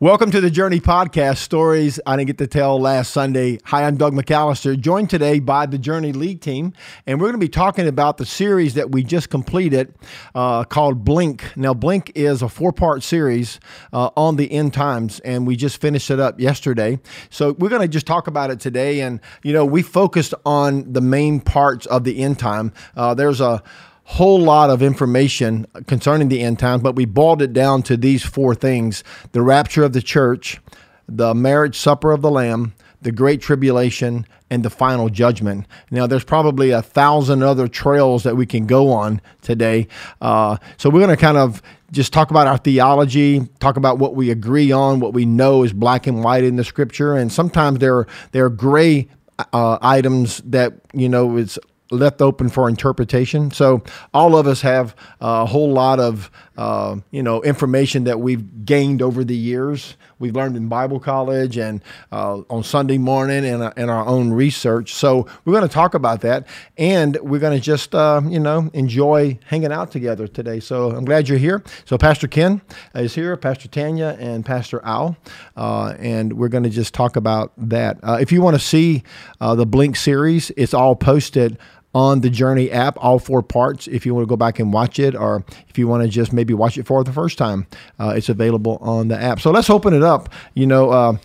[0.00, 3.58] Welcome to the Journey Podcast Stories I didn't get to tell last Sunday.
[3.64, 6.72] Hi, I'm Doug McAllister, joined today by the Journey League team,
[7.04, 9.92] and we're going to be talking about the series that we just completed
[10.36, 11.42] uh, called Blink.
[11.56, 13.58] Now, Blink is a four part series
[13.92, 17.00] uh, on the end times, and we just finished it up yesterday.
[17.28, 19.00] So, we're going to just talk about it today.
[19.00, 22.72] And, you know, we focused on the main parts of the end time.
[22.96, 23.64] Uh, there's a
[24.08, 28.24] whole lot of information concerning the end times, but we boiled it down to these
[28.24, 30.60] four things the rapture of the church,
[31.06, 35.66] the marriage supper of the Lamb, the great tribulation, and the final judgment.
[35.90, 39.88] Now, there's probably a thousand other trails that we can go on today.
[40.22, 41.60] Uh, so, we're going to kind of
[41.92, 45.74] just talk about our theology, talk about what we agree on, what we know is
[45.74, 47.14] black and white in the scripture.
[47.14, 49.08] And sometimes there are, there are gray
[49.52, 51.58] uh, items that, you know, it's
[51.90, 53.50] left open for interpretation.
[53.50, 58.64] So all of us have a whole lot of uh, you know information that we've
[58.64, 59.96] gained over the years.
[60.18, 61.80] We've learned in Bible college and
[62.10, 64.92] uh, on Sunday morning and uh, in our own research.
[64.92, 68.70] So we're going to talk about that, and we're going to just uh, you know
[68.74, 70.60] enjoy hanging out together today.
[70.60, 71.62] So I'm glad you're here.
[71.84, 72.60] So Pastor Ken
[72.94, 75.16] is here, Pastor Tanya, and Pastor Al,
[75.56, 77.98] uh, and we're going to just talk about that.
[78.02, 79.04] Uh, if you want to see
[79.40, 81.56] the Blink series, it's all posted
[81.94, 83.86] on the Journey app, all four parts.
[83.88, 86.32] If you want to go back and watch it, or if you want to just
[86.32, 87.66] maybe watch it for the first time,
[87.98, 89.40] uh, it's available on the app.
[89.40, 90.32] So let's open it up.
[90.54, 91.16] You know, uh,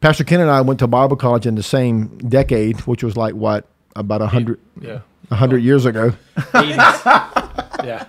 [0.00, 3.34] Pastor Ken and I went to Bible college in the same decade, which was like
[3.34, 6.12] what about a hundred, yeah, a hundred years ago.
[6.36, 6.76] 80s.
[7.84, 8.06] yeah,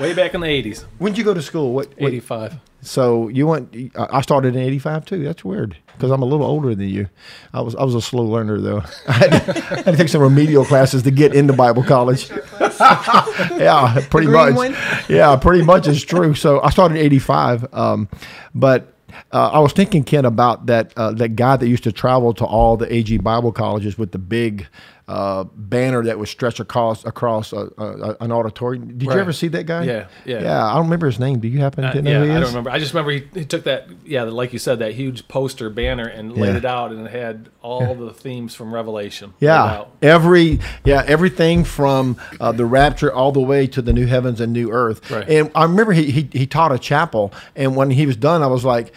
[0.00, 0.82] way back in the eighties.
[0.98, 1.72] When did you go to school?
[1.72, 1.92] What?
[1.98, 2.54] Eighty five.
[2.82, 3.74] So you went.
[3.94, 5.24] I started in '85 too.
[5.24, 7.08] That's weird because I'm a little older than you.
[7.52, 8.82] I was I was a slow learner though.
[9.08, 12.30] I had, to, I had to take some remedial classes to get into Bible college.
[12.60, 14.54] yeah, pretty much.
[14.54, 14.74] One?
[15.08, 16.34] Yeah, pretty much is true.
[16.34, 18.08] So I started in '85, um,
[18.54, 18.94] but.
[19.32, 22.44] Uh, I was thinking, Ken, about that uh, that guy that used to travel to
[22.44, 24.68] all the AG Bible colleges with the big
[25.10, 28.96] uh, banner that was stretched across across a, a, an auditorium.
[28.96, 29.16] Did right.
[29.16, 29.82] you ever see that guy?
[29.82, 30.42] Yeah, yeah.
[30.42, 31.40] Yeah, I don't remember his name.
[31.40, 32.36] Do you happen uh, to know yeah, who he is?
[32.36, 32.70] I don't remember.
[32.70, 36.06] I just remember he, he took that, yeah, like you said, that huge poster banner
[36.06, 36.42] and yeah.
[36.42, 37.94] laid it out, and it had all yeah.
[37.94, 39.34] the themes from Revelation.
[39.40, 44.40] Yeah, every yeah everything from uh, the rapture all the way to the new heavens
[44.40, 45.10] and new earth.
[45.10, 45.28] Right.
[45.28, 48.46] And I remember he, he he taught a chapel, and when he was done, I
[48.46, 48.92] was like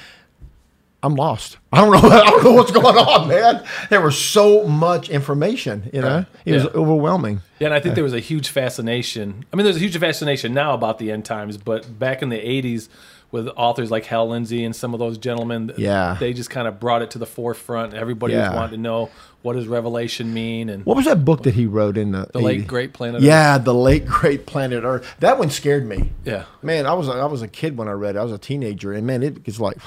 [1.04, 1.58] I'm lost.
[1.74, 2.10] I don't know.
[2.10, 3.64] I don't know what's going on, man.
[3.90, 5.90] There was so much information.
[5.94, 7.42] You know, it was overwhelming.
[7.60, 9.46] Yeah, and I think there was a huge fascination.
[9.52, 12.38] I mean, there's a huge fascination now about the end times, but back in the
[12.38, 12.88] '80s,
[13.34, 16.80] with authors like Hal Lindsey and some of those gentlemen, yeah, they just kind of
[16.80, 17.96] brought it to the forefront.
[17.96, 18.50] Everybody yeah.
[18.50, 19.10] was wanting to know
[19.42, 22.40] what does Revelation mean, and what was that book that he wrote in the the
[22.40, 22.44] 80s?
[22.44, 23.22] late great planet?
[23.24, 25.16] Yeah, the late great planet Earth.
[25.20, 26.12] That one scared me.
[26.24, 28.20] Yeah, man, I was I was a kid when I read it.
[28.20, 29.78] I was a teenager, and man, it was like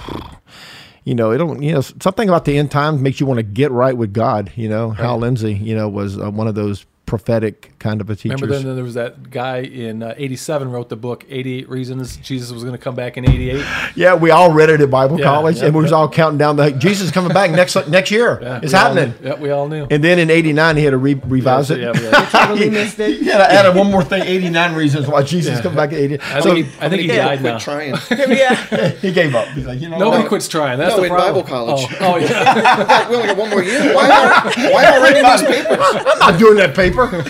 [1.06, 3.44] you know, it don't, you know, something about the end times makes you want to
[3.44, 4.50] get right with God.
[4.56, 4.98] You know, right.
[4.98, 8.34] Hal Lindsey, you know, was uh, one of those prophetic kind of a teacher.
[8.34, 12.50] Remember then there was that guy in uh, 87 wrote the book 88 Reasons Jesus
[12.50, 13.64] was going to come back in 88.
[13.94, 16.38] Yeah, we all read it at Bible yeah, college yeah, and we was all counting
[16.38, 18.40] down the Jesus is coming back next next year.
[18.42, 19.14] Yeah, it's happening.
[19.22, 19.86] Yeah, we all knew.
[19.88, 21.78] And then in 89 he had to re- revise it.
[21.78, 22.28] Yeah, yeah.
[22.30, 23.20] totally missed it.
[23.20, 25.98] He had to add one more thing 89 reasons why Jesus is coming back in
[25.98, 26.22] 88.
[26.22, 27.58] I so, think he, I think he, he died now.
[27.58, 27.94] trying.
[28.10, 28.90] yeah.
[28.90, 29.46] He gave up.
[29.48, 30.28] He's like, you know Nobody what?
[30.28, 30.78] quits trying.
[30.78, 31.34] That's no, the problem.
[31.34, 31.86] Bible college.
[32.00, 33.08] Oh, oh yeah.
[33.08, 33.94] we only got one more year.
[33.94, 35.78] Why are, why are writing these papers?
[35.80, 37.24] I'm not doing that paper.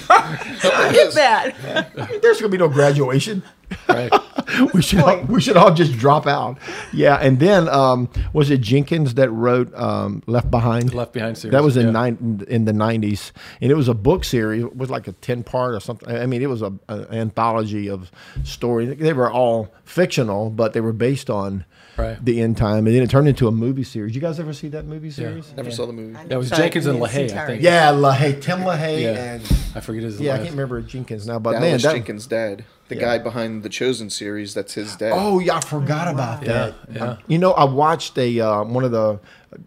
[0.64, 2.20] Look at that.
[2.22, 3.42] There's gonna be no graduation.
[3.88, 4.12] Right.
[4.74, 6.58] we should all, we should all just drop out.
[6.92, 10.92] Yeah, and then um, was it Jenkins that wrote um, Left Behind?
[10.94, 11.52] Left Behind series.
[11.52, 11.92] That was in yeah.
[11.92, 14.64] nine, in the nineties, and it was a book series.
[14.64, 16.08] It was like a ten part or something.
[16.08, 18.10] I mean, it was a, an anthology of
[18.44, 18.96] stories.
[18.98, 21.64] They were all fictional, but they were based on
[21.96, 22.24] right.
[22.24, 24.14] the end time, and then it turned into a movie series.
[24.14, 25.48] You guys ever see that movie series?
[25.48, 25.56] Yeah.
[25.56, 25.74] Never yeah.
[25.74, 26.18] saw the movie.
[26.28, 27.62] That was Jenkins and LaHaye, I think.
[27.62, 29.34] Yeah, LaHaye, Tim LaHaye, yeah.
[29.34, 29.42] and
[29.74, 30.20] I forget his.
[30.20, 33.62] Yeah, I can't remember Jenkins now, but Dallas man, that, Jenkins' dad, the guy behind
[33.62, 35.12] the Chosen series, that's his dad.
[35.14, 36.74] Oh yeah, I forgot about that.
[36.92, 39.20] Yeah, you know, I watched a uh, one of the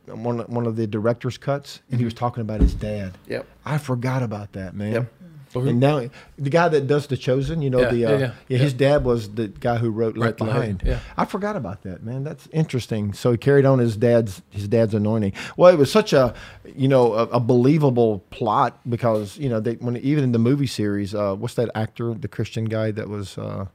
[0.06, 3.18] one one of the director's cuts, and he was talking about his dad.
[3.28, 3.46] Yep.
[3.66, 4.94] I forgot about that, man.
[4.94, 5.14] Yep.
[5.56, 8.58] And now the guy that does the Chosen, you know, yeah, the uh, yeah, yeah,
[8.58, 10.84] his dad was the guy who wrote Left right Behind.
[10.86, 11.00] Yeah.
[11.18, 12.24] I forgot about that, man.
[12.24, 13.14] That's interesting.
[13.14, 15.34] So he carried on his dad's his dad's anointing.
[15.58, 16.34] Well, it was such a
[16.76, 20.68] you know a, a believable plot because you know they when even in the movie
[20.68, 23.38] series, uh, what's that actor, the Christian guy that was.
[23.38, 23.66] Uh,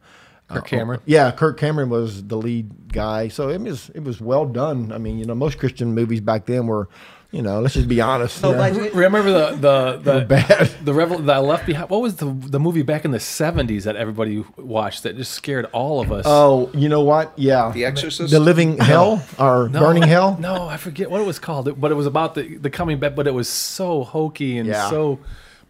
[0.48, 1.00] Kirk Cameron.
[1.06, 3.28] Yeah, Kirk Cameron was the lead guy.
[3.28, 4.92] So it was it was well done.
[4.92, 6.88] I mean, you know, most Christian movies back then were,
[7.34, 8.42] you know, let's just be honest.
[8.44, 8.90] Low you.
[8.92, 10.70] Remember the the the bad.
[10.84, 11.90] the revel the left behind.
[11.90, 15.64] What was the the movie back in the seventies that everybody watched that just scared
[15.72, 16.24] all of us?
[16.28, 17.32] Oh, you know what?
[17.36, 17.72] Yeah.
[17.72, 18.30] The Exorcist.
[18.30, 20.36] The Living Hell or No, Burning Hell?
[20.38, 21.80] No, I forget what it was called.
[21.80, 23.16] But it was about the the coming back.
[23.16, 24.88] But it was so hokey and Yeah.
[24.88, 25.18] so.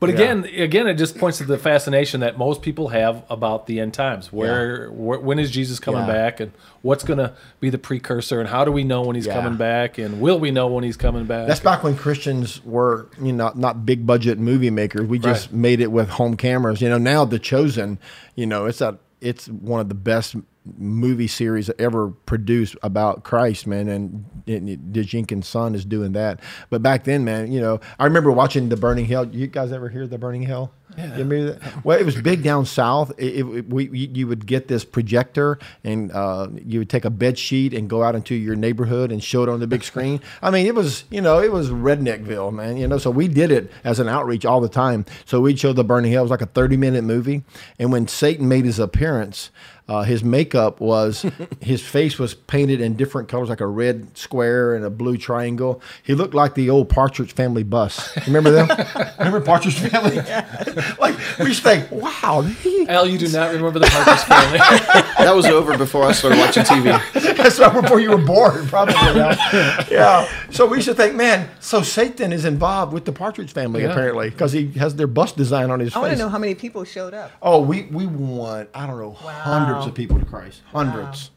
[0.07, 0.23] But Yeah.
[0.25, 3.95] again, again, it just points to the fascination that most people have about the end
[3.95, 4.33] times.
[4.33, 6.13] Where, where when is Jesus coming Yeah.
[6.13, 6.53] back, and
[6.83, 9.35] what's going to be the precursor, and how do we know when he's Yeah.
[9.35, 11.47] coming back, and will we know when he's coming back?
[11.47, 15.07] That's back when Christians were, you know, not big budget movie makers.
[15.09, 15.55] We just Right.
[15.57, 16.81] made it with home cameras.
[16.83, 17.99] You know, now The Chosen,
[18.35, 23.67] you know, it's a it's one of the best movie series ever produced about Christ,
[23.67, 23.89] man.
[23.89, 26.41] And, and Jenkins' son is doing that.
[26.71, 29.27] But back then, man, you know, I remember watching The Burning Hell.
[29.27, 30.73] You guys ever hear The Burning Hell?
[30.97, 31.17] Yeah.
[31.17, 31.59] You?
[31.83, 33.13] Well, it was big down south.
[33.19, 37.39] It, it, we, you would get this projector, and uh, you would take a bed
[37.39, 40.21] sheet and go out into your neighborhood and show it on the big screen.
[40.43, 42.77] I mean, it was you know it was redneckville, man.
[42.77, 45.05] You know, so we did it as an outreach all the time.
[45.25, 46.21] So we'd show the Burning Hell.
[46.21, 47.43] It was like a thirty minute movie,
[47.79, 49.51] and when Satan made his appearance.
[49.87, 51.27] Uh, his makeup was
[51.61, 55.83] his face was painted in different colors, like a red square and a blue triangle.
[56.03, 58.17] He looked like the old Partridge Family bus.
[58.27, 58.67] Remember them?
[59.19, 60.17] Remember Partridge Family?
[60.99, 64.59] like we used to think, wow, he, Al, you do not remember the Partridge Family.
[65.19, 66.85] that was over before I started watching TV.
[67.37, 68.95] that's right before you were born, probably.
[68.95, 69.87] Yeah.
[69.91, 70.29] yeah.
[70.51, 73.91] So we should think, man, so Satan is involved with the Partridge Family Yeah.
[73.91, 75.97] apparently because he has their bus design on his face.
[75.97, 77.31] I want to know how many people showed up.
[77.43, 78.69] Oh, we we won.
[78.75, 81.31] I don't know, hundreds of people to Christ, hundreds,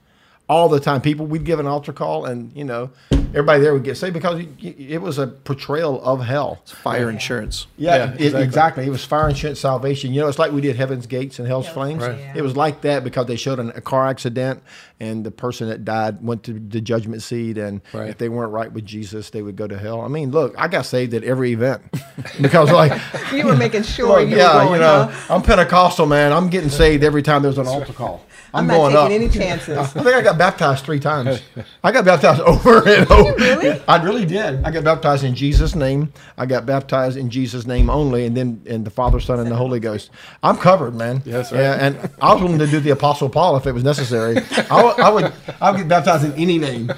[0.50, 1.02] all the time.
[1.02, 4.40] People, we'd give an altar call, and you know, everybody there would get saved because
[4.40, 6.62] it, it was a portrayal of hell.
[6.66, 7.68] Fire insurance.
[7.78, 8.44] Yeah, Yeah, it- exactly.
[8.44, 8.86] exactly.
[8.86, 10.14] It was fire insurance salvation.
[10.14, 12.04] You know, it's like we did Heaven's Gates and Hell's Hell's Flames.
[12.04, 12.36] Flames, Right.
[12.38, 14.64] It was like that because they showed an, a car accident
[15.00, 18.10] and the person that died went to the judgment seat, and Right.
[18.10, 20.02] if they weren't right with Jesus, they would go to hell.
[20.02, 21.82] I mean, look, I got saved at every event
[22.42, 23.00] because, like,
[23.34, 25.36] You were making sure look, you yeah, were going, you know, huh?
[25.36, 26.32] I'm Pentecostal, man.
[26.34, 28.24] I'm getting saved every time there's an altar call.
[28.54, 29.12] I'm, I'm not going taking up.
[29.12, 29.78] any chances.
[29.78, 31.42] I think I got baptized three times.
[31.84, 33.36] I got baptized over and over.
[33.36, 33.82] really?
[33.88, 34.64] I really did.
[34.64, 36.14] I got baptized in Jesus' name.
[36.38, 39.56] I got baptized in Jesus' name only, and then in the Father, Son, and the
[39.56, 40.12] Holy Ghost.
[40.44, 41.22] I'm covered, man.
[41.26, 41.62] Yes, right.
[41.62, 44.38] Yeah, and I was willing to do the Apostle Paul if it was necessary.
[44.70, 46.92] I would, I would, I would get baptized in any name.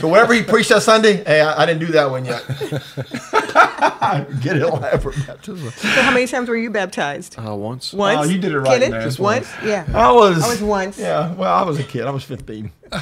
[0.00, 2.44] So whatever he preached that Sunday, hey, I, I didn't do that one yet.
[4.40, 5.70] get it elaborate baptism.
[5.70, 7.38] So how many times were you baptized?
[7.38, 7.92] Uh, once.
[7.92, 8.26] Once.
[8.26, 8.90] Oh, you did it right, Kenneth?
[8.90, 9.02] man.
[9.02, 9.48] Just Just once?
[9.64, 9.84] Yeah.
[9.94, 10.42] I was.
[10.48, 10.98] I was once.
[10.98, 11.32] Yeah.
[11.34, 12.04] Well, I was a kid.
[12.04, 12.70] I was 15.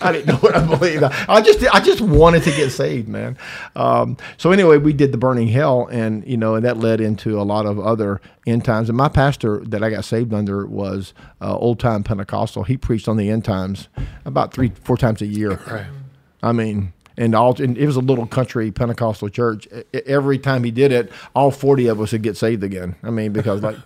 [0.00, 1.02] I didn't know what I believed.
[1.02, 3.36] I just, I just wanted to get saved, man.
[3.76, 7.40] Um, so anyway, we did the burning hell, and you know, and that led into
[7.40, 8.88] a lot of other end times.
[8.88, 12.64] And my pastor that I got saved under was uh, old time Pentecostal.
[12.64, 13.88] He preached on the end times
[14.24, 15.60] about three, four times a year.
[15.66, 15.86] Right.
[16.42, 19.68] I mean, and all and it was a little country Pentecostal church.
[20.06, 22.94] Every time he did it, all forty of us would get saved again.
[23.02, 23.76] I mean, because like,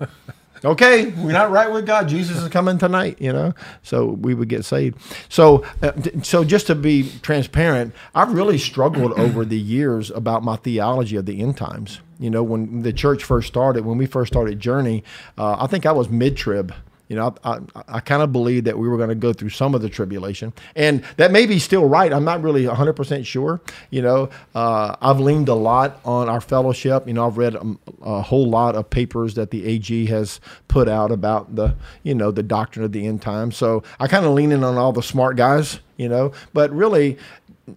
[0.64, 2.08] okay, we're not right with God.
[2.08, 3.54] Jesus is coming tonight, you know.
[3.82, 4.98] So we would get saved.
[5.28, 5.92] So, uh,
[6.22, 11.26] so just to be transparent, I've really struggled over the years about my theology of
[11.26, 12.00] the end times.
[12.18, 15.02] You know, when the church first started, when we first started Journey,
[15.36, 16.72] uh, I think I was mid trib.
[17.12, 19.50] You know, I, I, I kind of believed that we were going to go through
[19.50, 22.10] some of the tribulation, and that may be still right.
[22.10, 23.60] I'm not really 100 percent sure.
[23.90, 27.06] You know, uh, I've leaned a lot on our fellowship.
[27.06, 30.88] You know, I've read um, a whole lot of papers that the AG has put
[30.88, 33.52] out about the, you know, the doctrine of the end time.
[33.52, 35.80] So I kind of lean in on all the smart guys.
[35.98, 37.18] You know, but really,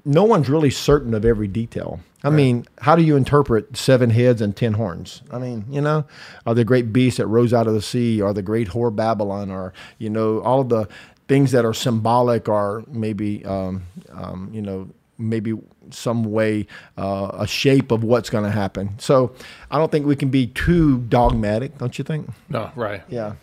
[0.05, 1.99] no one's really certain of every detail.
[2.25, 5.21] I mean, how do you interpret seven heads and ten horns?
[5.31, 6.05] I mean, you know,
[6.45, 9.51] are the great beast that rose out of the sea, or the great whore Babylon,
[9.51, 10.87] or you know, all of the
[11.27, 15.53] things that are symbolic, or maybe, um, um, you know, maybe
[15.91, 16.67] some way
[16.97, 18.97] uh, a shape of what's going to happen.
[18.99, 19.33] So,
[19.71, 22.29] I don't think we can be too dogmatic, don't you think?
[22.49, 23.03] No, right.
[23.07, 23.33] Yeah,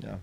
[0.00, 0.16] yeah.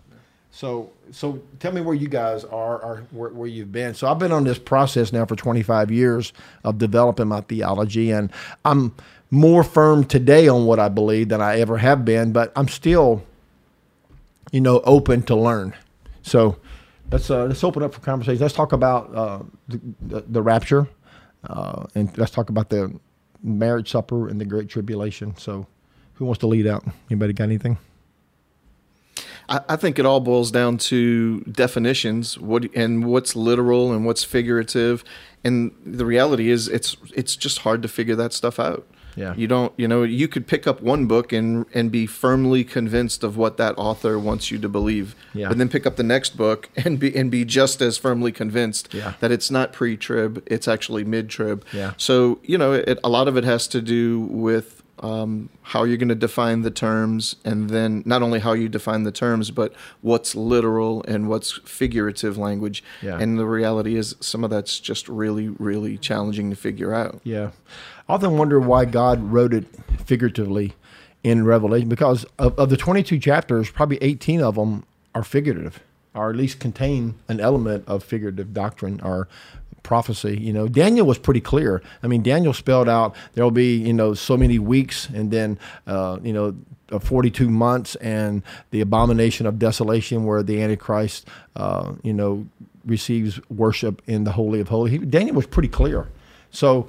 [0.59, 3.93] So, so tell me where you guys are, or where, where you've been.
[3.93, 6.33] So, I've been on this process now for 25 years
[6.65, 8.29] of developing my theology, and
[8.65, 8.93] I'm
[9.31, 12.33] more firm today on what I believe than I ever have been.
[12.33, 13.23] But I'm still,
[14.51, 15.77] you know, open to learn.
[16.23, 16.57] So,
[17.09, 18.41] let's uh, let's open up for conversation.
[18.41, 19.39] Let's talk about uh,
[19.69, 20.89] the, the, the rapture,
[21.49, 22.99] uh, and let's talk about the
[23.41, 25.37] marriage supper and the great tribulation.
[25.37, 25.67] So,
[26.15, 26.83] who wants to lead out?
[27.09, 27.77] Anybody got anything?
[29.49, 34.23] I, I think it all boils down to definitions, what and what's literal and what's
[34.23, 35.03] figurative,
[35.43, 38.85] and the reality is it's it's just hard to figure that stuff out.
[39.15, 39.33] Yeah.
[39.35, 43.23] You don't, you know, you could pick up one book and and be firmly convinced
[43.23, 45.13] of what that author wants you to believe.
[45.33, 45.49] Yeah.
[45.49, 48.93] But then pick up the next book and be and be just as firmly convinced
[48.93, 49.13] Yeah.
[49.19, 51.65] that it's not pre-trib, it's actually mid-trib.
[51.73, 51.93] Yeah.
[51.97, 55.97] So, you know, it, a lot of it has to do with um, how you're
[55.97, 59.73] going to define the terms, and then not only how you define the terms, but
[60.01, 62.83] what's literal and what's figurative language.
[63.01, 63.19] Yeah.
[63.19, 67.21] And the reality is, some of that's just really, really challenging to figure out.
[67.23, 67.51] Yeah.
[68.07, 69.65] I often wonder why God wrote it
[70.05, 70.73] figuratively
[71.23, 75.81] in Revelation because of, of the 22 chapters, probably 18 of them are figurative
[76.13, 79.27] or at least contain an element of figurative doctrine or
[79.83, 80.37] prophecy.
[80.39, 81.81] You know, Daniel was pretty clear.
[82.03, 85.57] I mean, Daniel spelled out there will be, you know, so many weeks and then,
[85.87, 86.55] uh, you know,
[86.91, 92.47] uh, 42 months and the abomination of desolation where the Antichrist, uh, you know,
[92.85, 94.99] receives worship in the Holy of Holies.
[95.07, 96.07] Daniel was pretty clear.
[96.51, 96.87] So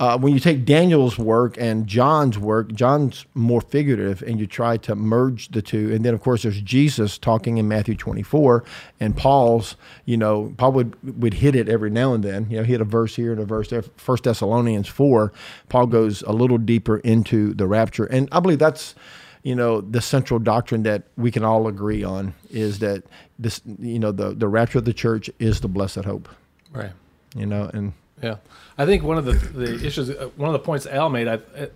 [0.00, 4.78] uh, when you take Daniel's work and John's work, John's more figurative, and you try
[4.78, 5.92] to merge the two.
[5.92, 8.64] And then, of course, there's Jesus talking in Matthew 24,
[8.98, 9.76] and Paul's,
[10.06, 12.48] you know, Paul would, would hit it every now and then.
[12.50, 13.82] You know, he had a verse here and a verse there.
[13.98, 15.34] First Thessalonians 4,
[15.68, 18.06] Paul goes a little deeper into the rapture.
[18.06, 18.94] And I believe that's
[19.42, 23.02] you know the central doctrine that we can all agree on is that
[23.38, 26.28] this you know the the rapture of the church is the blessed hope
[26.72, 26.92] Right.
[27.34, 28.36] you know and Yeah,
[28.76, 31.34] I think one of the the issues, uh, one of the points Al made, I
[31.54, 31.74] it,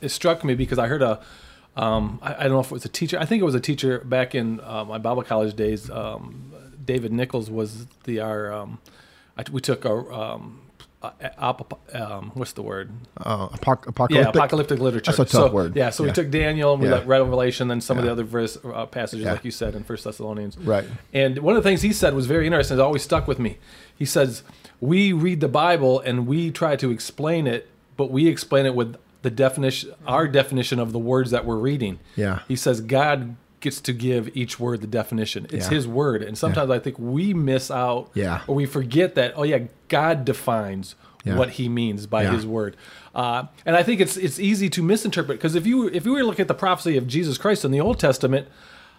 [0.00, 1.20] it struck me because I heard a,
[1.76, 3.18] um, I, I don't know if it was a teacher.
[3.18, 5.88] I think it was a teacher back in uh, my Bible college days.
[5.90, 6.52] Um,
[6.84, 8.52] David Nichols was the our.
[8.52, 8.78] Um,
[9.36, 10.12] I, we took our.
[10.12, 10.60] Um,
[11.00, 11.54] uh,
[11.94, 12.90] um, what's the word?
[13.18, 15.12] uh, apoc- Yeah, apocalyptic apocalyptic literature.
[15.12, 15.76] That's a tough so, word.
[15.76, 16.08] Yeah, so Yeah.
[16.08, 16.96] we took Daniel and we Yeah.
[16.96, 19.34] let Revelation, then some of the other verse, uh, passages, Yeah.
[19.34, 20.58] like you said in First Thessalonians.
[20.58, 20.84] Right.
[21.14, 22.78] And one of the things he said was very interesting.
[22.78, 23.58] It always stuck with me.
[23.96, 24.42] He says,
[24.80, 28.96] "We read the Bible and we try to explain it, but we explain it with
[29.22, 32.40] the definition, our definition of the words that we're reading." Yeah.
[32.48, 35.46] He says God gets to give each word the definition.
[35.50, 35.74] It's Yeah.
[35.74, 38.42] His word, and sometimes I think we miss out, Yeah.
[38.46, 39.32] or we forget that.
[39.36, 40.94] Oh yeah, God defines
[41.24, 41.36] Yeah.
[41.36, 42.32] what He means by Yeah.
[42.34, 42.76] His word.
[43.16, 46.20] Uh, and I think it's it's easy to misinterpret because if you if you were
[46.20, 48.46] to look at the prophecy of Jesus Christ in the Old Testament,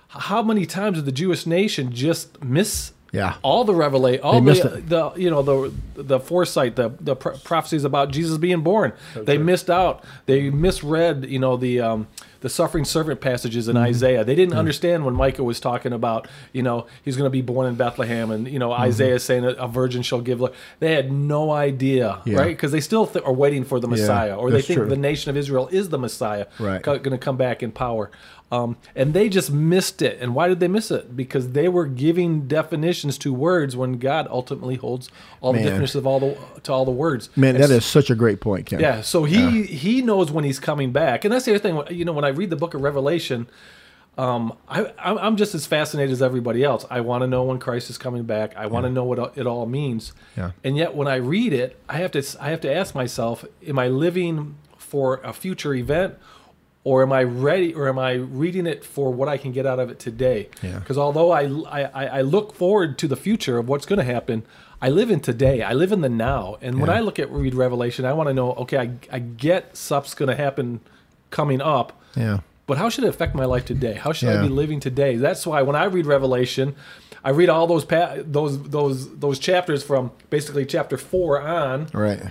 [0.09, 3.37] how many times did the Jewish nation just miss Yeah.
[3.41, 7.83] all the revelation, all the, the you know the the foresight, the the pro- prophecies
[7.83, 8.93] about Jesus being born?
[9.15, 10.03] they missed out.
[10.25, 12.07] They misread you know the um,
[12.41, 14.23] the suffering servant passages in Isaiah.
[14.23, 17.67] They didn't understand when Micah was talking about you know he's going to be born
[17.67, 20.39] in Bethlehem, and you know Isaiah saying a virgin shall give.
[20.41, 22.37] li- They had no idea, Yeah.
[22.37, 22.47] right?
[22.55, 24.89] Because they still th- are waiting for the Messiah, or they think true.
[24.89, 26.81] the nation of Israel is the Messiah, Right.
[26.81, 28.09] going to come back in power.
[28.51, 30.17] Um, and they just missed it.
[30.19, 31.15] And why did they miss it?
[31.15, 35.07] Because they were giving definitions to words when God ultimately holds
[35.39, 35.61] all Man.
[35.63, 37.29] the definitions of all the to all the words.
[37.35, 38.79] man And that is such a great point Ken.
[38.79, 41.79] yeah, so he he knows when he's coming back, and that's the other thing.
[41.95, 43.47] You know, when I read the Book of Revelation,
[44.17, 46.85] um, I I'm I'm just as fascinated as everybody else.
[46.89, 48.55] I want to know when Christ is coming back.
[48.57, 50.11] I want to know what it all means.
[50.35, 50.51] Yeah.
[50.63, 53.79] And yet, when I read it, I have to I have to ask myself: Am
[53.79, 56.17] I living for a future event?
[56.85, 57.73] Or am I ready?
[57.73, 60.49] Or am I reading it for what I can get out of it today?
[60.63, 60.79] Yeah.
[60.79, 64.43] Because although I, I I look forward to the future of what's going to happen,
[64.81, 65.61] I live in today.
[65.61, 66.57] I live in the now.
[66.61, 68.53] And when I look at read Revelation, I want to know.
[68.53, 70.79] Okay, I I get stuff's going to happen
[71.31, 71.98] coming up.
[72.15, 73.93] Yeah But how should it affect my life today?
[73.95, 74.39] How should Yeah.
[74.39, 75.15] I be living today?
[75.17, 76.75] That's why when I read Revelation,
[77.23, 82.21] I read all those pa- those those those chapters from basically chapter four on, right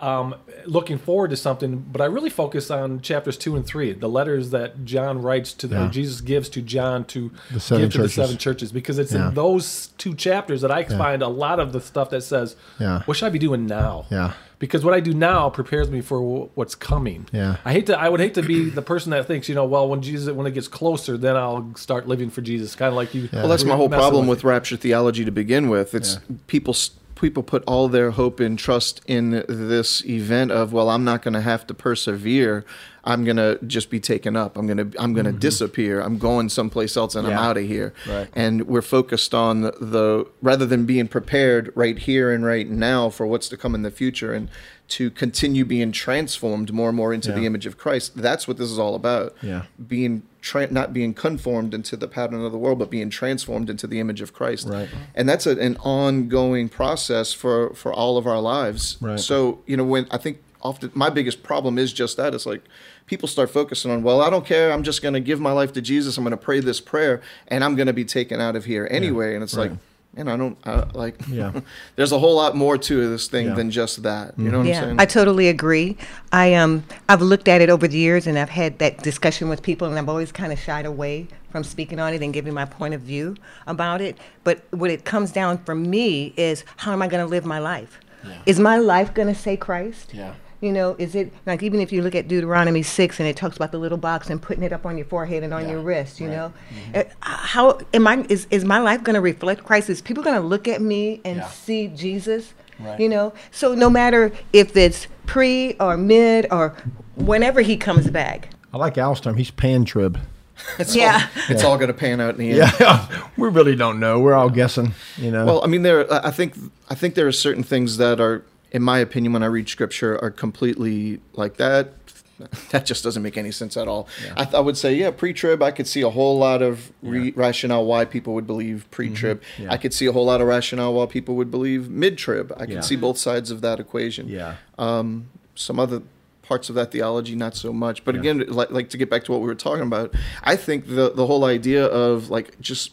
[0.00, 0.34] um,
[0.66, 1.78] looking forward to something.
[1.90, 5.66] But I really focus on chapters two and three, the letters that John writes to
[5.66, 5.88] the, Yeah.
[5.90, 8.16] Jesus gives to John to The seven give to churches.
[8.16, 9.28] the seven churches, because it's Yeah.
[9.28, 13.02] in those two chapters that I find a lot of the stuff that says, Yeah.
[13.04, 14.32] "What should I be doing now?" Yeah.
[14.60, 17.26] Because what I do now prepares me for wh- what's coming.
[17.32, 17.56] Yeah.
[17.64, 17.98] I hate to.
[18.00, 20.46] I would hate to be the person that thinks, you know, well, when Jesus, when
[20.46, 22.74] it gets closer, then I'll start living for Jesus.
[22.74, 23.28] Kind of like you.
[23.32, 25.94] Well, that's my whole problem with rapture theology to begin with.
[25.94, 26.36] It's Yeah.
[26.46, 31.04] people s- people put all their hope and trust in this event of well, I'm
[31.04, 32.64] not going to have to persevere.
[33.06, 34.56] I'm going to just be taken up.
[34.56, 36.00] I'm going to I'm going to disappear.
[36.00, 37.44] I'm going someplace else and I'm Mm-hmm.
[37.44, 37.92] Out of here.
[38.08, 38.28] Right.
[38.32, 43.10] And we're focused on the, the rather than being prepared right here and right now
[43.10, 44.48] for what's to come in the future and
[44.86, 48.16] to continue being transformed more and more into the image of Christ.
[48.16, 49.62] That's what this is all about Yeah.
[49.88, 53.86] being tra- not being conformed into the pattern of the world, but being transformed into
[53.86, 54.68] the image of Christ.
[54.68, 54.88] Right.
[55.14, 58.98] And that's a, an ongoing process for for all of our lives.
[59.00, 59.18] Right.
[59.18, 62.62] So you know, when I think often my biggest problem is just that it's like
[63.06, 64.70] people start focusing on, well, I don't care.
[64.72, 66.16] I'm just going to give my life to Jesus.
[66.18, 68.86] I'm going to pray this prayer, and I'm going to be taken out of here
[68.90, 69.34] anyway.
[69.34, 69.72] And it's like.
[70.16, 71.20] Man, I don't I, like.
[71.28, 71.52] Yeah.
[71.96, 73.54] there's a whole lot more to this thing Yeah.
[73.54, 74.34] than just that.
[74.38, 74.96] You know what I'm Yeah, saying?
[75.00, 75.96] I totally agree.
[76.32, 79.62] I um I've looked at it over the years and I've had that discussion with
[79.62, 82.64] people and I've always kind of shied away from speaking on it and giving my
[82.64, 84.18] point of view about it.
[84.42, 87.58] But what it comes down for me is how am I going to live my
[87.58, 88.00] life?
[88.46, 90.14] Is my life going to say Christ?
[90.14, 90.32] Yeah.
[90.64, 93.54] You know, is it like even if you look at Deuteronomy 6 and it talks
[93.56, 95.80] about the little box and putting it up on your forehead and on Yeah, your
[95.82, 96.34] wrist, you right.
[96.36, 96.52] know?
[96.94, 99.90] Uh, How am I is, is my life going to reflect Christ?
[99.90, 101.48] Is people going to look at me and Yeah.
[101.48, 102.54] see Jesus?
[102.80, 102.98] Right.
[102.98, 103.34] You know?
[103.50, 106.74] So no matter if it's pre or mid or
[107.16, 108.48] whenever he comes back.
[108.72, 109.36] I like Al's term.
[109.36, 110.18] He's pan trib.
[110.78, 111.28] it's Yeah.
[111.36, 112.72] all, it's all going to pan out in the end.
[112.80, 113.06] Yeah,
[113.36, 114.18] we really don't know.
[114.20, 114.94] We're all guessing.
[115.18, 115.44] You know.
[115.44, 116.10] Well, I mean, there.
[116.24, 116.54] I think.
[116.88, 120.22] I think there are certain things that are, in my opinion, when I read scripture,
[120.22, 121.92] are completely like that.
[122.72, 124.08] That just doesn't make any sense at all.
[124.36, 125.62] I, th- I would say, yeah, pre-trib.
[125.62, 129.40] I could see a whole lot of re- rationale why people would believe pre-trib.
[129.40, 129.62] Mm-hmm.
[129.62, 129.72] Yeah.
[129.72, 132.52] I could see a whole lot of rationale why people would believe mid-trib.
[132.56, 132.66] I Yeah.
[132.66, 134.28] can see both sides of that equation.
[134.28, 134.56] yeah.
[134.78, 136.02] Um, some other
[136.42, 138.04] parts of that theology, not so much.
[138.04, 138.20] But Yeah.
[138.22, 140.12] again, like, like to get back to what we were talking about,
[140.42, 142.90] I think the the whole idea of like just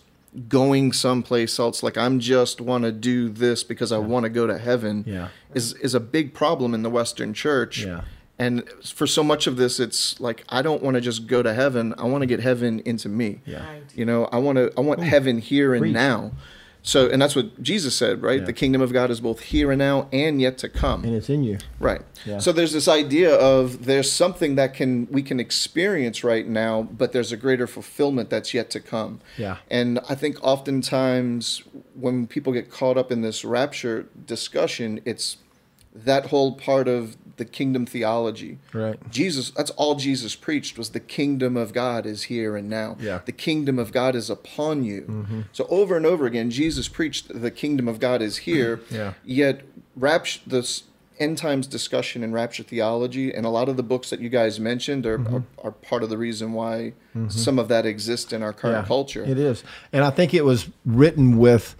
[0.47, 4.47] going someplace else, like I'm just want to do this because I want to go
[4.47, 5.27] to heaven, Yeah.
[5.53, 7.83] is is a big problem in the Western Church.
[7.85, 8.01] Yeah.
[8.39, 11.53] And for so much of this, it's like I don't want to just go to
[11.53, 11.93] heaven.
[11.97, 13.41] I want to get heaven into me.
[13.45, 13.67] Yeah.
[13.67, 13.83] Right.
[13.93, 14.71] You know, I want to.
[14.77, 15.93] I want heaven here and Preach.
[15.93, 16.31] now.
[16.83, 18.39] So, and that's what Jesus said, right?
[18.39, 18.45] Yeah.
[18.45, 21.03] The kingdom of God is both here and now and yet to come.
[21.03, 21.59] And it's in you.
[21.79, 22.01] Right.
[22.25, 22.39] Yeah.
[22.39, 27.11] So there's this idea of there's something that can we can experience right now, but
[27.11, 29.21] there's a greater fulfillment that's yet to come.
[29.37, 29.57] Yeah.
[29.69, 35.37] And I think oftentimes when people get caught up in this rapture discussion, it's
[35.93, 38.59] that whole part of the kingdom theology.
[38.71, 38.97] Right.
[39.09, 42.97] Jesus, that's all Jesus preached was the kingdom of God is here and now.
[42.99, 43.15] Yeah.
[43.15, 43.25] Mm-hmm.
[43.25, 45.01] The kingdom of God is upon you.
[45.51, 48.79] So over and over again, Jesus preached the kingdom of God is here.
[48.91, 49.13] Yeah.
[49.25, 49.61] Yet
[49.95, 50.83] rapture, this
[51.19, 54.59] end times discussion and rapture theology, and a lot of the books that you guys
[54.59, 55.35] mentioned are, Mm-hmm.
[55.35, 56.93] are, are part of the reason why
[57.29, 59.23] some of that exists in our current Yeah, culture.
[59.23, 59.63] It is.
[59.93, 61.75] And I think it was written with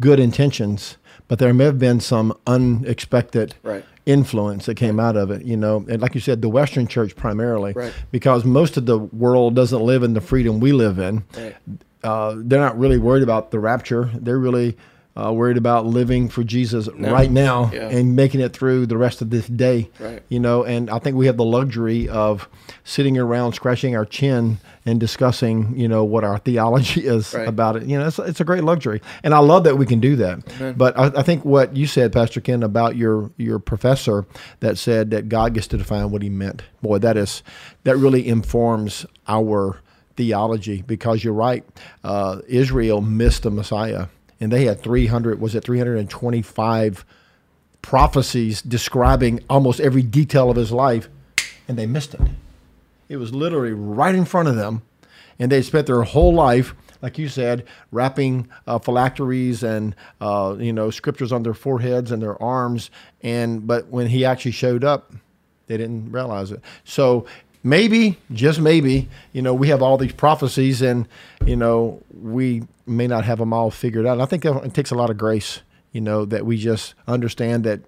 [0.00, 0.96] good intentions,
[1.28, 3.84] but there may have been some unexpected Right.
[4.06, 5.84] Influence that came out of it, you know.
[5.88, 7.92] And like you said, the Western church primarily, Right.
[8.12, 11.24] because most of the world doesn't live in the freedom we live in.
[11.36, 11.56] Right.
[12.04, 14.08] Uh, they're not really worried about the rapture.
[14.14, 14.76] They're really
[15.16, 17.88] uh, worried about living for Jesus right now Yeah.
[17.88, 19.88] and making it through the rest of this day.
[19.98, 20.22] Right.
[20.28, 22.48] You know, and I think we have the luxury of
[22.84, 27.48] sitting around scratching our chin and discussing, you know, what our theology is Right.
[27.48, 27.84] about it.
[27.84, 30.76] You know, it's, it's a great luxury, and I love that we can do that.
[30.78, 34.26] But I, I think what you said, Pastor Ken, about your your professor
[34.60, 36.62] that said that God gets to define what He meant.
[36.82, 37.42] Boy, that is
[37.84, 39.80] that really informs our
[40.16, 41.64] theology because you're right.
[42.04, 44.06] Uh, Israel missed the Messiah,
[44.40, 45.40] and they had 300.
[45.40, 47.04] Was it 325
[47.86, 51.08] prophecies describing almost every detail of his life,
[51.68, 52.20] and they missed it.
[53.08, 54.82] It was literally right in front of them,
[55.38, 60.72] and they spent their whole life, like you said, wrapping uh, phylacteries and uh, you
[60.72, 62.90] know scriptures on their foreheads and their arms.
[63.22, 65.12] And but when he actually showed up,
[65.68, 66.60] they didn't realize it.
[66.82, 67.26] So
[67.66, 71.06] maybe, just maybe, you know, we have all these prophecies, and
[71.44, 74.12] you know, we may not have them all figured out.
[74.12, 75.60] And I think it takes a lot of grace,
[75.92, 77.80] you know, that we just understand that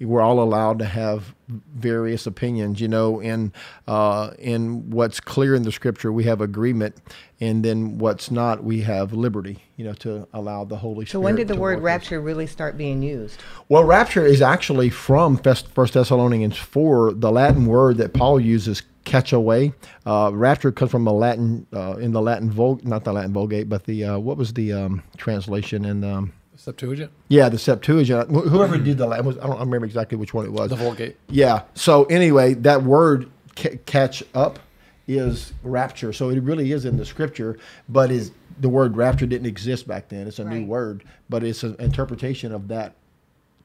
[0.00, 3.50] we're all allowed to have various opinions, you know, and
[3.88, 6.96] uh, in what's clear in the scripture, we have agreement,
[7.40, 11.10] and then what's not, we have liberty, you know, to allow the Holy Spirit.
[11.10, 11.84] So when did the word work us.
[11.84, 13.42] rapture really start being used?
[13.68, 17.14] Well, rapture is actually from First Thessalonians 4.
[17.14, 19.72] The Latin word that Paul uses, catch away.
[20.06, 23.68] Uh, rapture comes from a Latin, uh, in the Latin Vulgate, not the Latin Vulgate,
[23.68, 28.30] but the, uh, what was the um, translation in, um, Septuagint, yeah, the Septuagint.
[28.30, 30.70] Wh- Whoever did the Latin, was, I don't remember exactly which one it was.
[30.70, 31.16] the Vulgate.
[31.28, 31.62] Yeah.
[31.74, 34.60] So anyway, that word ca- catch up
[35.08, 36.12] is rapture.
[36.12, 40.08] So it really is in the scripture, but is the word rapture didn't exist back
[40.08, 40.26] then.
[40.28, 42.94] It's a new word, but it's an interpretation of that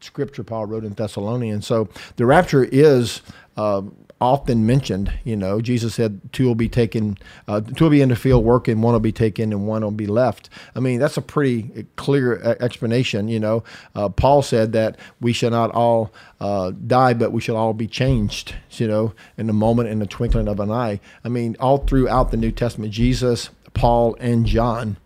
[0.01, 1.67] scripture Paul wrote in Thessalonians.
[1.67, 3.21] So the rapture is
[3.55, 5.11] um, often mentioned.
[5.23, 8.43] You know, Jesus said two will be taken, uh, two will be in the field
[8.43, 10.49] working, one will be taken, and one will be left.
[10.75, 13.27] I mean, that's a pretty clear explanation.
[13.27, 13.63] You know,
[13.95, 17.87] uh, Paul said that we shall not all uh, die, but we shall all be
[17.87, 18.55] changed.
[18.71, 20.99] You know, in the moment, in the twinkling of an eye.
[21.23, 24.97] I mean, all throughout the New Testament, Jesus, Paul, and John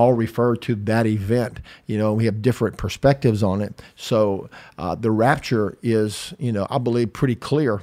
[0.00, 1.60] all refer to that event.
[1.86, 3.80] You know, we have different perspectives on it.
[3.96, 7.82] So uh, the rapture is, you know, I believe pretty clear,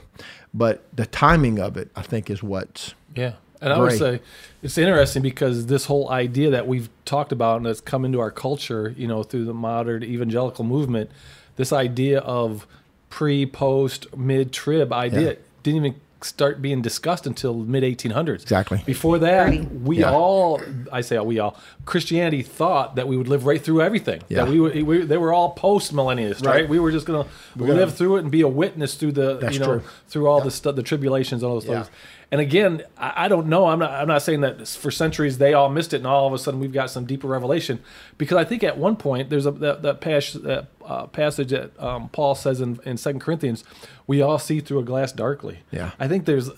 [0.53, 4.21] but the timing of it, I think, is what's Yeah, And I would say
[4.63, 8.31] it's interesting because this whole idea that we've talked about and that's come into our
[8.31, 11.11] culture, you know, through the modern evangelical movement,
[11.55, 12.65] this idea of
[13.09, 15.35] pre, post, mid trib idea Yeah.
[15.63, 18.41] didn't even start being discussed until mid 1800s.
[18.41, 18.81] Exactly.
[18.85, 19.61] Before that, Thirty.
[19.61, 20.11] we Yeah.
[20.11, 20.59] all,
[20.91, 24.21] I say we all, Christianity thought that we would live right through everything.
[24.27, 24.45] Yeah.
[24.45, 26.55] That we, would, we they were all post millennialists, right.
[26.61, 26.69] Right.
[26.69, 29.37] We were just going to gonna- live through it and be a witness through the,
[29.37, 29.83] That's you know, true.
[30.07, 31.83] through all the stuff, the tribulations, and all those Yeah.
[31.83, 31.95] things.
[32.31, 33.67] And again, I, I don't know.
[33.67, 33.91] I'm not.
[33.91, 36.59] I'm not saying that for centuries they all missed it, and all of a sudden
[36.59, 37.79] we've got some deeper revelation.
[38.17, 41.71] Because I think at one point there's a that, that, pas- that uh, passage that
[41.81, 43.63] um, Paul says in in Second Corinthians,
[44.07, 45.59] we all see through a glass darkly.
[45.71, 45.91] Yeah.
[45.99, 46.49] I think there's.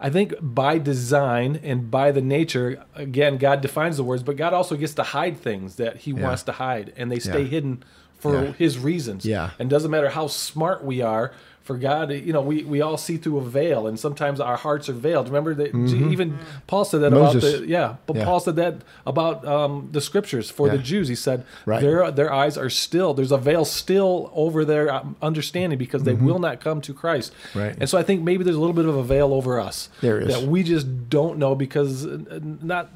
[0.00, 4.52] I think by design and by the nature, again, God defines the words, but God
[4.52, 7.48] also gets to hide things that He wants to hide, and they stay Yeah.
[7.48, 7.82] hidden
[8.18, 8.52] for Yeah.
[8.52, 9.24] His reasons.
[9.24, 9.50] Yeah.
[9.58, 11.32] And doesn't matter how smart we are,
[11.64, 14.88] for God, you know, we, we all see through a veil, and sometimes our hearts
[14.90, 15.28] are veiled.
[15.28, 17.22] Remember that even Paul said that Mm-hmm.
[17.22, 17.42] Moses.
[17.54, 18.24] about the yeah, but Yeah.
[18.26, 18.74] Paul said that
[19.06, 21.08] about um, the scriptures for the Jews.
[21.08, 21.80] He said Right.
[21.80, 26.12] their their eyes are still there's a veil still over their um, understanding because they
[26.12, 27.32] will not come to Christ.
[27.32, 27.58] Mm-hmm.
[27.58, 27.76] Right.
[27.80, 30.18] And so I think maybe there's a little bit of a veil over us There
[30.20, 30.28] is.
[30.28, 32.90] that we just don't know because uh, not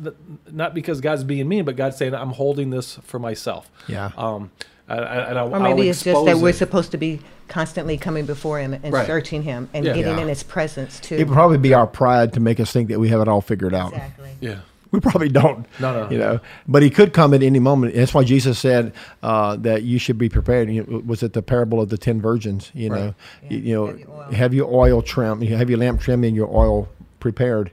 [0.53, 3.71] not because God's being mean, but God's saying I'm holding this for myself.
[3.89, 4.11] Yeah.
[4.19, 4.51] Um.
[4.89, 8.59] And, and I, Or maybe it's just that we're supposed to be constantly coming before
[8.59, 9.07] Him and Right.
[9.07, 9.95] searching Him and Yeah.
[9.95, 10.23] getting Yeah.
[10.23, 11.17] in His presence too.
[11.17, 13.41] It would probably be our pride to make us think that we have it all
[13.41, 13.93] figured out.
[13.93, 14.31] exactly.
[14.41, 14.57] yeah.
[14.91, 15.67] We probably don't.
[15.79, 16.11] No, no.
[16.11, 17.95] You know, but he could come at any moment.
[17.95, 20.71] That's why Jesus said uh, that you should be prepared.
[20.71, 22.71] You know, was it the parable of the ten virgins?
[22.73, 23.15] You know, Right.
[23.51, 24.33] you, you know, Have your oil.
[24.33, 26.89] have your oil trimmed, have your lamp trimmed, and your oil
[27.21, 27.71] prepared.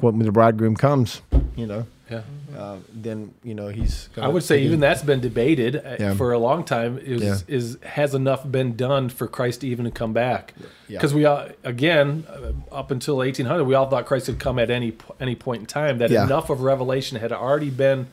[0.00, 1.22] When the bridegroom comes,
[1.54, 2.22] you know, Yeah.
[2.56, 4.08] uh, then you know he's.
[4.16, 6.14] I would say even that's been debated uh, Yeah.
[6.14, 6.98] for a long time.
[6.98, 7.36] Is Yeah.
[7.48, 10.54] is has enough been done for Christ to even to come back?
[10.88, 10.98] Yeah.
[10.98, 14.70] Because we all, again uh, up until 1800, we all thought Christ would come at
[14.70, 15.98] any any point in time.
[15.98, 16.24] That Yeah.
[16.24, 18.06] enough of revelation had already been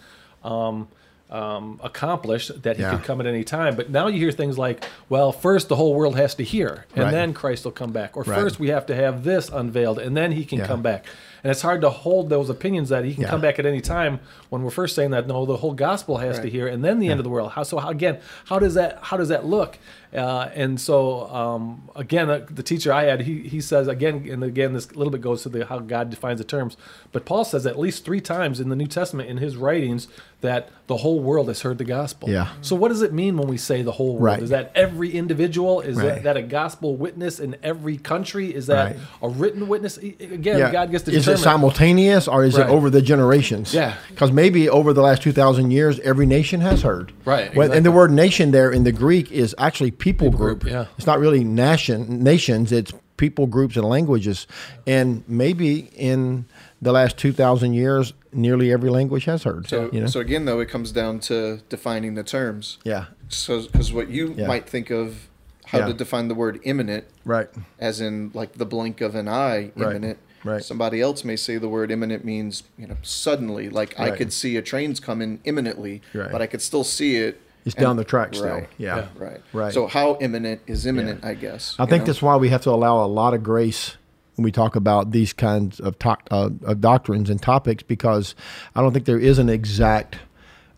[0.44, 0.88] um,
[1.30, 2.92] um, accomplished that he Yeah.
[2.92, 3.76] could come at any time.
[3.76, 7.06] But now you hear things like, well, first the whole world has to hear, and
[7.06, 7.12] Right.
[7.12, 8.40] then Christ will come back, or Right.
[8.40, 10.68] first we have to have this unveiled, and then he can Yeah.
[10.68, 11.06] come back.
[11.44, 13.30] And it's hard to hold those opinions that he can Yeah.
[13.30, 16.40] come back at any time when we're first saying that no, the whole gospel has
[16.40, 17.52] to hear, and then the end of the world.
[17.52, 17.80] How so?
[17.80, 19.78] How, again, how does that how does that look?
[20.16, 24.44] Uh, and so um, again, uh, the teacher I had, he he says again and
[24.44, 26.78] again, this little bit goes to the how God defines the terms.
[27.12, 30.08] But Paul says at least three times in the New Testament in his writings
[30.42, 32.30] that the whole world has heard the gospel.
[32.30, 32.50] Yeah.
[32.62, 34.24] So what does it mean when we say the whole world?
[34.24, 34.44] Right.
[34.44, 35.80] Is that every individual?
[35.82, 36.06] Is Right.
[36.16, 38.54] that, that a gospel witness in every country?
[38.54, 38.96] Is that Right.
[39.22, 39.98] a written witness?
[39.98, 40.72] Again, Yeah.
[40.72, 42.68] God gets to is it simultaneous or is Right.
[42.68, 43.74] it over the generations?
[43.74, 43.96] Yeah.
[44.10, 47.12] Because maybe over the last 2,000 years, every nation has heard.
[47.26, 50.62] Right, Well, And the word nation there in the Greek is actually people, group.
[50.62, 50.86] group, yeah.
[50.98, 54.48] It's not really nation nations, it's people groups and languages.
[54.88, 56.46] And maybe in
[56.82, 59.68] the last 2,000 years, nearly every language has heard.
[59.70, 60.08] So, you know?
[60.08, 62.78] so again, though, it comes down to defining the terms.
[62.84, 63.06] yeah.
[63.30, 64.48] So, because what you Yeah.
[64.48, 65.28] might think of
[65.66, 65.88] how Yeah.
[65.88, 67.48] to define the word imminent, Right.
[67.80, 70.04] as in like the blink of an eye, imminent.
[70.04, 70.18] Right.
[70.62, 73.70] Somebody else may say the word imminent means you know suddenly.
[73.70, 76.32] Like I could see a train's coming imminently, Right.
[76.32, 77.42] but I could still see it.
[77.66, 78.46] It's and- down the track still.
[78.48, 78.70] Right.
[78.78, 78.98] Yeah.
[78.98, 79.08] Yeah.
[79.18, 79.42] Right.
[79.54, 79.74] Right.
[79.74, 81.24] So how imminent is imminent?
[81.24, 81.76] I guess.
[81.80, 82.08] I think know?
[82.08, 83.96] that's why we have to allow a lot of grace
[84.36, 88.36] when we talk about these kinds of, to- uh, of doctrines and topics because
[88.76, 90.18] I don't think there is an exact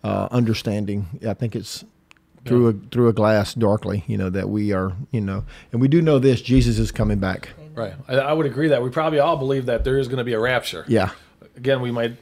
[0.03, 1.07] uh, understanding.
[1.27, 1.83] I think it's
[2.45, 5.87] through a through a glass darkly, you know, that we are, you know, and we
[5.87, 7.49] do know this: Jesus is coming back.
[7.75, 7.93] Right.
[8.07, 10.33] I, I would agree that we probably all believe that there is going to be
[10.33, 10.85] a rapture.
[10.87, 11.11] Yeah,
[11.57, 12.17] Again, we might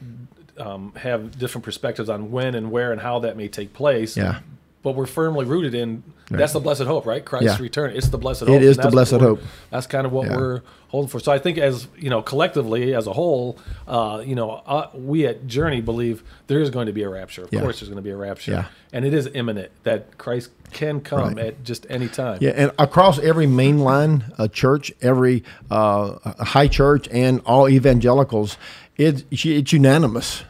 [0.58, 4.16] um, have different perspectives on when and where and how that may take place.
[4.16, 4.40] Yeah.
[4.82, 7.24] But we're firmly rooted in that's the blessed hope, right?
[7.24, 7.62] Christ's Yeah.
[7.62, 7.90] return.
[7.94, 8.62] It's the blessed It hope.
[8.62, 9.40] is and the blessed hope.
[9.70, 10.36] That's kind of what Yeah.
[10.36, 11.18] we're holding for.
[11.20, 13.58] So I think, as you know, collectively as a whole,
[13.88, 17.42] uh, you know, uh, we at Journey believe there is going to be a rapture.
[17.44, 17.60] Of Yeah.
[17.60, 18.64] course, there's going to be a rapture, Yeah.
[18.92, 21.46] and it is imminent that Christ can come Right.
[21.46, 22.38] at just any time.
[22.40, 28.56] yeah, and across every mainline uh, church, every uh, high church, and all evangelicals,
[28.96, 30.44] it's it's unanimous.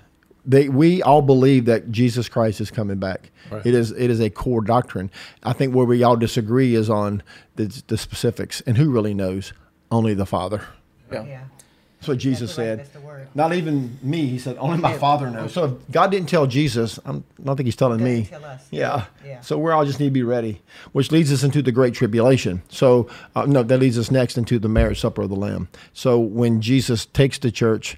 [0.47, 3.31] They we all believe that Jesus Christ is coming back.
[3.51, 3.65] Right.
[3.65, 5.11] It is it is a core doctrine.
[5.43, 7.23] I think where we all disagree is on
[7.57, 9.53] the, the specifics, and who really knows?
[9.91, 10.67] Only the Father.
[11.13, 11.25] Yeah.
[11.25, 11.45] Yeah.
[11.99, 13.03] That's what Jesus That's right, said.
[13.03, 13.35] that's.
[13.35, 14.27] Not even me.
[14.27, 15.55] He said, only my Father knows.
[15.55, 18.27] So if God didn't tell Jesus, I'm, I don't think he's telling Doesn't me.
[18.27, 18.67] tell us.
[18.71, 19.07] Yeah.
[19.25, 19.41] Yeah.
[19.41, 20.61] So we all just need to be ready,
[20.93, 22.63] which leads us into the Great Tribulation.
[22.69, 25.69] So, uh, no, that leads us next into the marriage supper of the Lamb.
[25.95, 27.97] So when Jesus takes the church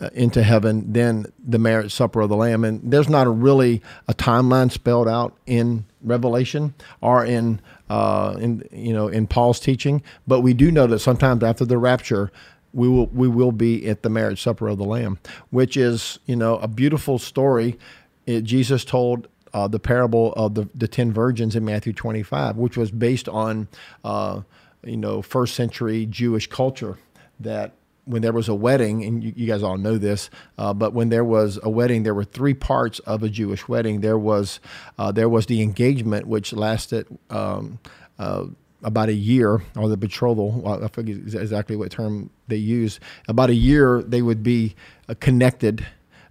[0.00, 2.64] uh, into heaven, then the marriage supper of the Lamb.
[2.64, 8.66] And there's not a really a timeline spelled out in Revelation or in, uh, in,
[8.72, 12.30] you know, in Paul's teaching, but we do know that sometimes after the rapture,
[12.76, 15.18] we will we will be at the marriage supper of the Lamb,
[15.50, 17.78] which is you know a beautiful story.
[18.26, 22.76] It, Jesus told uh, the parable of the, the ten virgins in Matthew 25, which
[22.76, 23.68] was based on
[24.04, 24.42] uh,
[24.84, 26.98] you know first century Jewish culture
[27.40, 27.72] that
[28.06, 31.10] when there was a wedding, and you, you guys all know this, uh, but when
[31.10, 34.00] there was a wedding, there were three parts of a Jewish wedding.
[34.00, 34.60] There was
[34.98, 37.06] uh, there was the engagement, which lasted.
[37.28, 37.78] Um,
[38.18, 38.46] uh,
[38.82, 43.00] about a year, or the betrothal, I forget exactly what term they use.
[43.26, 44.76] About a year, they would be
[45.08, 45.84] uh, connected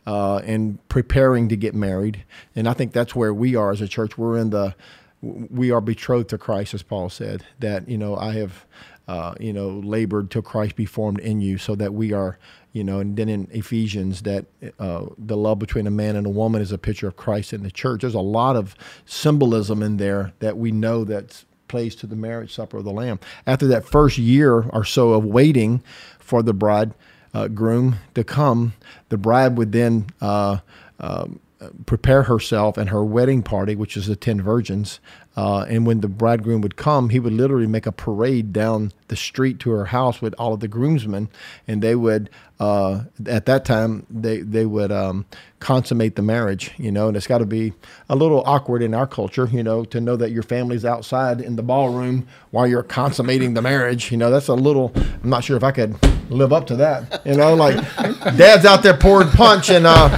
[0.06, 2.24] uh, and preparing to get married.
[2.56, 4.18] And I think that's where we are as a church.
[4.18, 4.76] We're in the,
[5.22, 7.44] we are betrothed to Christ, as Paul said.
[7.60, 8.66] That you know, I have
[9.08, 12.38] uh, you know, labored till Christ be formed in you, so that we are,
[12.72, 14.46] you know, and then in Ephesians, that
[14.80, 17.63] uh, the love between a man and a woman is a picture of Christ in
[17.63, 18.02] the church.
[18.02, 22.54] There's a lot of symbolism in there that we know that plays to the marriage
[22.54, 23.20] supper of the Lamb.
[23.48, 25.84] After that first year or so of waiting
[26.20, 26.94] for the bride
[27.34, 28.74] uh, groom to come,
[29.10, 30.08] the bride would then.
[30.22, 30.60] Uh,
[31.00, 31.39] um,
[31.86, 34.99] prepare herself and her wedding party, which is the ten virgins,
[35.38, 39.17] uh, and when the bridegroom would come, he would literally make a parade down the
[39.17, 41.30] street to her house with all of the groomsmen,
[41.67, 45.25] and they would, uh, at that time, they they would um,
[45.60, 46.71] consummate the marriage.
[46.78, 47.73] You know, and it's got to be
[48.08, 51.58] a little awkward in our culture, you know, to know that your family's outside in
[51.58, 54.12] the ballroom while you're consummating the marriage.
[54.12, 54.93] You know, that's a little.
[54.95, 56.01] I'm not sure if I could
[56.32, 57.25] live up to that.
[57.25, 57.75] You know, like
[58.38, 60.17] dad's out there pouring punch, and uh,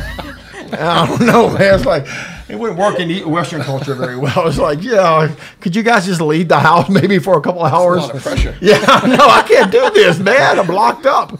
[0.82, 1.76] I don't know, man.
[1.76, 2.06] It's like
[2.50, 4.48] it wouldn't work in Western culture very well.
[4.48, 7.74] It's like, yeah, could you guys just leave the house maybe for a couple of
[7.74, 8.04] hours?
[8.04, 8.56] a lot of pressure.
[8.62, 10.60] Yeah, no, I can't do this, man.
[10.60, 11.40] I'm locked up.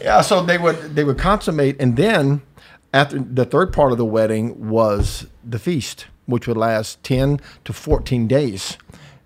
[0.00, 2.42] yeah, so they would they would consummate, and then
[2.92, 7.72] after the third part of the wedding was the feast, which would last ten to
[7.72, 8.78] fourteen days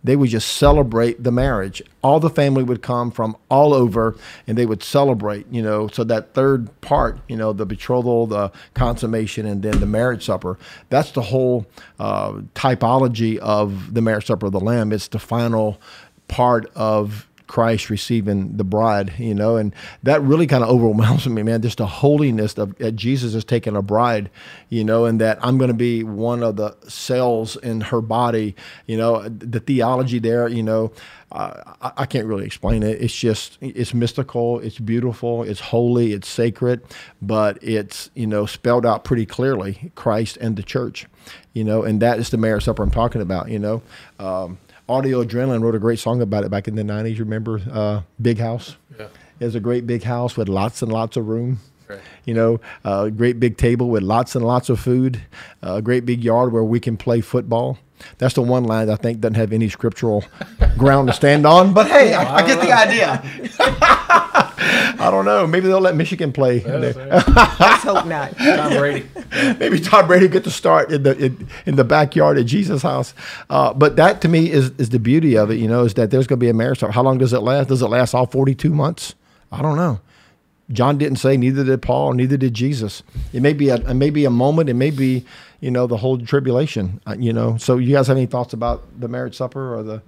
[0.06, 1.82] they would just celebrate the marriage.
[2.02, 4.16] All the family would come from all over
[4.46, 5.88] and they would celebrate, you know.
[5.88, 10.58] So that third part, you know, the betrothal, the consummation, and then the marriage supper,
[10.90, 11.66] that's the whole
[11.98, 14.92] uh, typology of the marriage supper of the Lamb.
[14.92, 15.80] It's the final
[16.28, 21.42] part of Christ receiving the bride, you know, and that really kind of overwhelms me,
[21.42, 21.62] man.
[21.62, 24.30] Just the holiness of that Jesus is taking a bride,
[24.68, 28.56] you know, and that I'm going to be one of the cells in her body,
[28.86, 30.92] you know, the theology there, you know,
[31.32, 33.02] uh, I, I, can't really explain it.
[33.02, 36.82] It's just it's mystical, it's beautiful, it's holy, it's sacred,
[37.20, 41.06] but it's you know spelled out pretty clearly Christ and the church,
[41.52, 43.82] you know, and that is the marriage supper I'm talking about, you know.
[44.20, 47.18] Um, Audio Adrenaline wrote a great song about it back in the 90s.
[47.18, 48.76] Remember uh, Big House?
[48.96, 49.08] Yeah.
[49.40, 51.58] It was a great big house with lots and lots of room.
[51.88, 52.00] Right.
[52.24, 55.22] You know, a uh, great big table with lots and lots of food,
[55.62, 57.78] a uh, great big yard where we can play football.
[58.18, 60.24] That's the one line I think doesn't have any scriptural
[60.76, 61.74] ground to stand on.
[61.74, 63.22] But hey, I, I get the idea.
[64.98, 65.46] I don't know.
[65.46, 66.62] Maybe they'll let Michigan play.
[66.64, 68.36] Let's hope not.
[68.38, 69.08] Tom Brady.
[69.58, 73.14] Maybe Tom Brady get to start in the in, in the backyard at Jesus' house.
[73.50, 75.56] Uh, but that to me is is the beauty of it.
[75.56, 76.80] You know, is that there's going to be a marriage.
[76.80, 77.68] How long does it last?
[77.68, 79.14] Does it last all 42 months?
[79.52, 80.00] I don't know.
[80.72, 83.02] John didn't say, neither did Paul, neither did Jesus.
[83.32, 84.68] It may be a, it may be a moment.
[84.68, 85.24] It may be,
[85.60, 87.00] you know, the whole tribulation.
[87.06, 87.56] Uh, you know.
[87.56, 90.02] So, you guys have any thoughts about the marriage supper or the,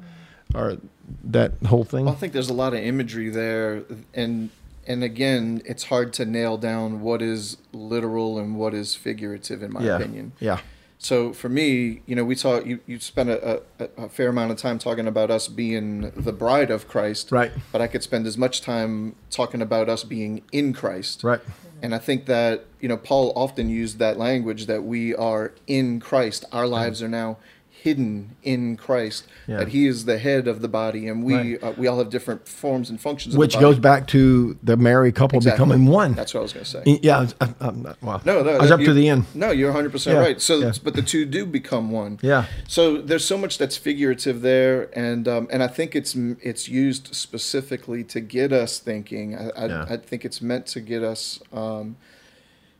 [0.54, 0.78] or
[1.24, 2.06] that whole thing?
[2.06, 4.50] Well, I think there's a lot of imagery there, and
[4.86, 9.72] and again, it's hard to nail down what is literal and what is figurative, in
[9.72, 9.96] my yeah.
[9.96, 10.32] opinion.
[10.40, 10.60] Yeah.
[10.98, 12.66] So for me, you know, we talk.
[12.66, 16.32] You you spent a, a, a, fair amount of time talking about us being the
[16.32, 17.52] bride of Christ, right?
[17.70, 21.40] But I could spend as much time talking about us being in Christ, right?
[21.80, 26.00] And I think that you know Paul often used that language that we are in
[26.00, 26.44] Christ.
[26.50, 27.38] Our lives are now
[27.82, 29.26] hidden in Christ.
[29.46, 29.58] Yeah.
[29.58, 31.62] That He is the head of the body, and we right.
[31.62, 33.36] uh, we all have different forms and functions.
[33.36, 35.64] Which goes back to the married couple exactly.
[35.64, 36.14] becoming one.
[36.14, 37.00] That's what I was going to say.
[37.02, 39.26] Yeah, I, I'm not, well, no, no, I was up to the end.
[39.34, 39.92] No, you're 100 yeah.
[39.92, 40.40] percent right.
[40.40, 40.72] So, yeah.
[40.82, 42.18] but the two do become one.
[42.22, 42.46] Yeah.
[42.66, 47.14] So there's so much that's figurative there, and um, and I think it's it's used
[47.14, 49.36] specifically to get us thinking.
[49.36, 51.40] I I, I think it's meant to get us.
[51.52, 51.96] Um,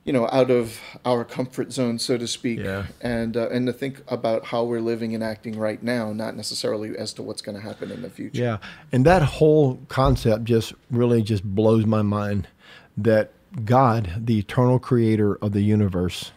[0.09, 2.87] you know, out of our comfort zone, so to speak, yeah.
[3.03, 6.97] and uh, and to think about how we're living and acting right now, not necessarily
[6.97, 8.41] as to what's going to happen in the future.
[8.41, 8.57] Yeah,
[8.91, 12.49] and that whole concept just really just blows my mind
[12.97, 13.33] that
[13.67, 16.33] God, the eternal creator of the universe,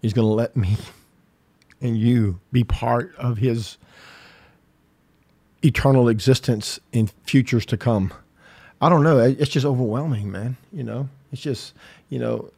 [0.00, 0.76] is going to let me
[1.80, 3.76] and you be part of His
[5.64, 8.12] eternal existence in futures to come.
[8.80, 9.18] I don't know.
[9.18, 10.56] It's just overwhelming, man.
[10.72, 11.74] You know, it's just,
[12.08, 12.52] you know,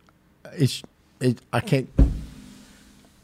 [0.56, 0.82] it's
[1.20, 1.88] it, I can't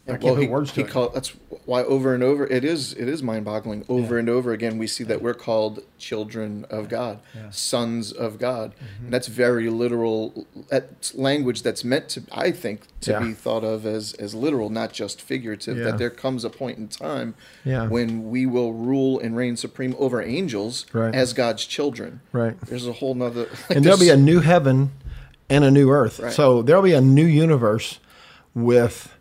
[0.09, 0.91] I can't well, he, words to he it.
[0.91, 1.31] call, that's
[1.65, 3.85] why over and over it is it is mind-boggling.
[3.89, 7.19] Over and over again, we see that we're called children of God,
[7.51, 9.05] sons of God, Mm-hmm.
[9.07, 10.47] and that's very literal.
[10.69, 13.19] That's language that's meant to, I think, to Yeah.
[13.19, 15.77] be thought of as as literal, not just figurative.
[15.77, 15.85] Yeah.
[15.87, 17.35] That there comes a point in time
[17.65, 17.89] Yeah.
[17.89, 21.12] when we will rule and reign supreme over angels Right.
[21.12, 22.21] as God's children.
[22.31, 22.55] Right.
[22.61, 23.47] There's a whole nother.
[23.69, 24.93] Like and there'll be a new heaven
[25.49, 26.21] and a new earth.
[26.21, 26.33] Right.
[26.33, 28.01] So there'll be a new universe
[28.55, 29.17] with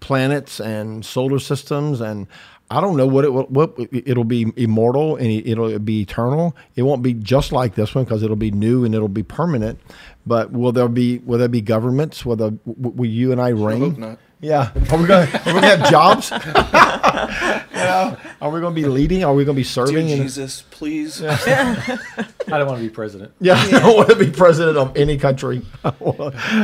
[0.00, 2.26] planets and solar systems and
[2.72, 6.56] I don't know what it will, what it'll be immortal and it'll be eternal.
[6.76, 9.80] It won't be just like this one because it'll be new and it'll be permanent.
[10.24, 12.24] But will there be will there be governments?
[12.24, 14.50] Will there, will you and I I reign?
[14.50, 14.88] hope not.
[14.88, 14.92] Yeah.
[14.92, 16.30] Are we going to have jobs?
[16.30, 18.16] yeah.
[18.40, 19.24] Are we going to be leading?
[19.24, 20.08] Are we going to be serving?
[20.08, 21.22] in- Jesus, please.
[21.24, 21.98] I
[22.46, 23.32] don't want to be president.
[23.40, 25.62] yeah, I don't want to be president of any country.
[25.84, 26.16] I don't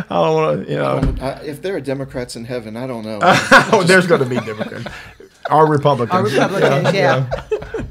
[0.09, 1.15] want to, you know.
[1.21, 3.19] I, if there are Democrats in heaven, I don't know.
[3.23, 4.87] oh, there's going to be Democrats.
[5.51, 6.15] Our Republicans.
[6.15, 7.31] Our Republicans, yeah.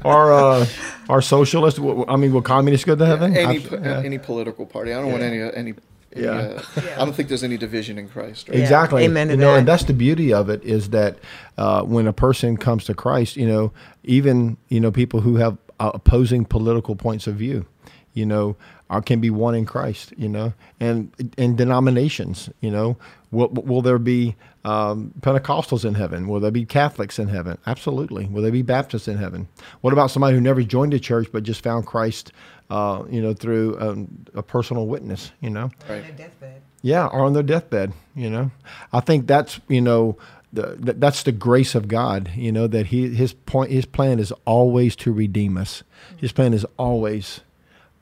[0.04, 0.66] Our, uh,
[1.08, 1.80] our socialists.
[1.80, 3.36] I mean, will communists go to heaven?
[3.36, 4.02] any po- yeah.
[4.04, 4.92] any political party.
[4.92, 5.74] I don't want any uh, any.
[6.16, 6.32] Any Yeah.
[6.34, 6.62] uh,
[6.96, 8.48] I don't think there's any division in Christ.
[8.48, 8.58] Right?
[8.58, 8.62] Yeah.
[8.64, 9.04] Exactly.
[9.04, 9.58] Amen to you know, that.
[9.60, 11.18] and that's the beauty of it is that
[11.58, 13.72] uh, when a person comes to Christ, you know,
[14.04, 17.66] even you know people who have uh, opposing political points of view,
[18.14, 18.56] you know,
[18.88, 20.12] are, can be one in Christ.
[20.16, 22.48] You know, and and denominations.
[22.60, 22.96] You know,
[23.30, 26.26] will will there be um, Pentecostals in heaven?
[26.28, 27.58] Will there be Catholics in heaven?
[27.66, 28.26] Absolutely.
[28.26, 29.48] Will there be Baptists in heaven?
[29.80, 32.32] What about somebody who never joined a church but just found Christ?
[32.68, 35.32] Uh, you know, through um, a personal witness.
[35.40, 35.70] You know.
[35.88, 36.16] Right.
[36.16, 36.62] deathbed.
[36.82, 37.92] Yeah, or on their deathbed.
[38.14, 38.50] You know,
[38.92, 40.16] I think that's you know
[40.52, 42.30] the, th- that's the grace of God.
[42.34, 45.82] You know that he his point his plan is always to redeem us.
[46.16, 47.40] His plan is always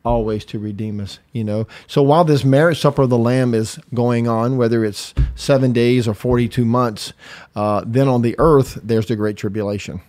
[0.05, 3.79] always to redeem us you know so while this marriage supper of the lamb is
[3.95, 7.15] going on whether it's seven days or 42 months
[7.57, 10.03] uh, then on the earth there's the great tribulation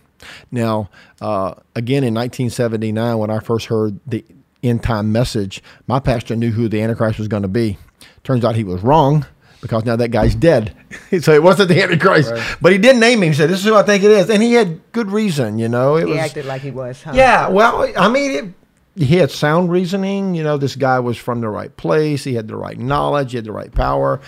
[0.50, 0.90] now
[1.22, 4.22] uh, again in 1979 when i first heard the
[4.68, 7.76] end time message my pastor knew who the antichrist was going to be
[8.24, 9.24] turns out he was wrong
[9.62, 10.76] because now that guy's dead
[11.20, 13.74] so it wasn't the antichrist but he did name him he said this is who
[13.74, 16.44] i think it is and he had good reason you know it He was acted
[16.46, 17.12] like he was, huh?
[17.14, 18.44] yeah, well, I mean, it,
[19.02, 20.34] he had sound reasoning.
[20.34, 22.24] You know, this guy was from the right place.
[22.24, 23.32] He had the right knowledge.
[23.32, 24.20] He had the right power.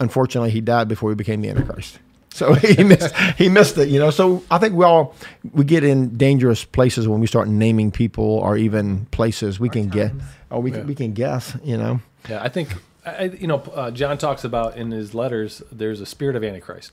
[0.00, 2.00] Unfortunately, he died before he became the Antichrist.
[2.34, 3.14] So he missed.
[3.36, 3.88] He missed it.
[3.88, 4.10] You know.
[4.10, 5.14] So I think we all
[5.52, 9.60] we get in dangerous places when we start naming people or even places.
[9.60, 10.12] We can get,
[10.50, 10.78] or we Yeah.
[10.78, 11.56] can, we can guess.
[11.64, 12.00] You know.
[12.28, 12.68] Yeah, I think
[13.04, 15.62] I, I- you know uh, John talks about in his letters.
[15.70, 16.92] There's a spirit of Antichrist.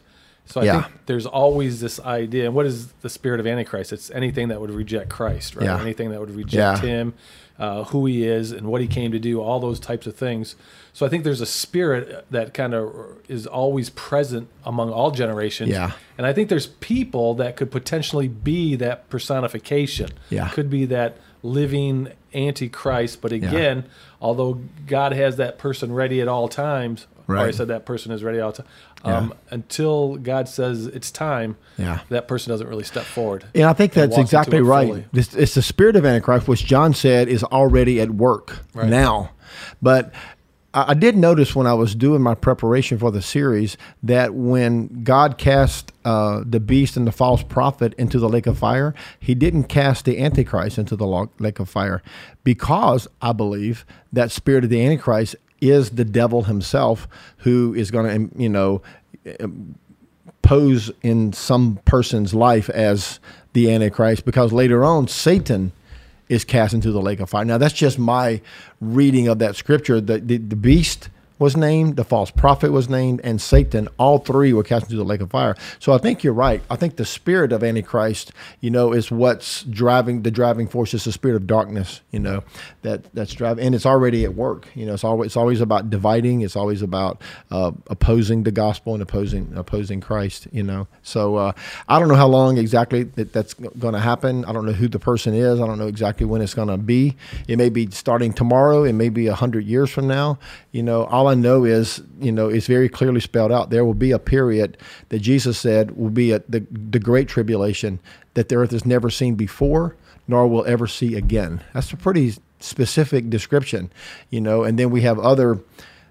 [0.49, 0.81] So I Yeah.
[0.81, 2.45] think there's always this idea.
[2.45, 3.93] And what is the spirit of Antichrist?
[3.93, 5.65] It's anything that would reject Christ, right?
[5.65, 5.79] Yeah.
[5.79, 6.89] Anything that would reject Yeah.
[6.89, 7.13] Him,
[7.59, 9.41] uh, who He is, and what He came to do.
[9.41, 10.55] All those types of things.
[10.91, 12.91] So I think there's a spirit that kind of
[13.27, 15.69] is always present among all generations.
[15.69, 15.91] Yeah.
[16.17, 20.09] And I think there's people that could potentially be that personification.
[20.31, 20.49] Yeah.
[20.49, 23.21] Could be that living antichrist.
[23.21, 23.85] But again,
[24.19, 27.55] although God has that person ready at all times, or I Right.
[27.55, 31.99] said that person is ready all the time, um, until God says it's time, Yeah.
[32.09, 33.45] that person doesn't really step forward.
[33.53, 35.05] And I think that's exactly right.
[35.13, 38.89] This, it's the spirit of Antichrist, which John said is already at work Right.
[38.89, 39.29] now.
[39.81, 40.11] But
[40.73, 45.03] I, I did notice when I was doing my preparation for the series that when
[45.03, 49.33] God cast uh, the beast and the false prophet into the lake of fire, he
[49.35, 52.01] didn't cast the Antichrist into the lake of fire
[52.43, 58.05] because I believe that spirit of the Antichrist is the devil himself who is going
[58.05, 58.81] to, um, you know,
[59.39, 59.75] um,
[60.41, 63.19] pose in some person's life as
[63.53, 65.71] the Antichrist because later on Satan
[66.27, 67.45] is cast into the lake of fire.
[67.45, 68.41] Now that's just my
[68.79, 69.99] reading of that scripture.
[69.99, 74.51] The the, the beast was named, the false prophet was named, and Satan, all three
[74.53, 75.55] were cast into the lake of fire.
[75.79, 76.61] So I think you're right.
[76.69, 81.05] I think the spirit of Antichrist, you know, is what's driving the driving force is
[81.05, 82.43] the spirit of darkness, you know,
[82.81, 84.67] that that's driving and it's already at work.
[84.75, 87.21] You know, it's always it's always about dividing, it's always about
[87.51, 90.87] uh, opposing the gospel and opposing opposing Christ, you know.
[91.03, 91.53] So uh,
[91.87, 94.43] I don't know how long exactly that that's going to happen.
[94.45, 95.61] I don't know who the person is.
[95.61, 97.15] I don't know exactly when it's going to be.
[97.47, 98.83] It may be starting tomorrow.
[98.83, 100.37] It may be a hundred years from now.
[100.71, 103.69] You know, all I know is, you know, it's very clearly spelled out.
[103.69, 104.77] There will be a period
[105.09, 107.99] that Jesus said will be a, the the great tribulation
[108.33, 109.95] that the earth has never seen before,
[110.27, 111.61] nor will ever see again.
[111.73, 113.91] That's a pretty specific description,
[114.29, 114.63] you know.
[114.63, 115.59] And then we have other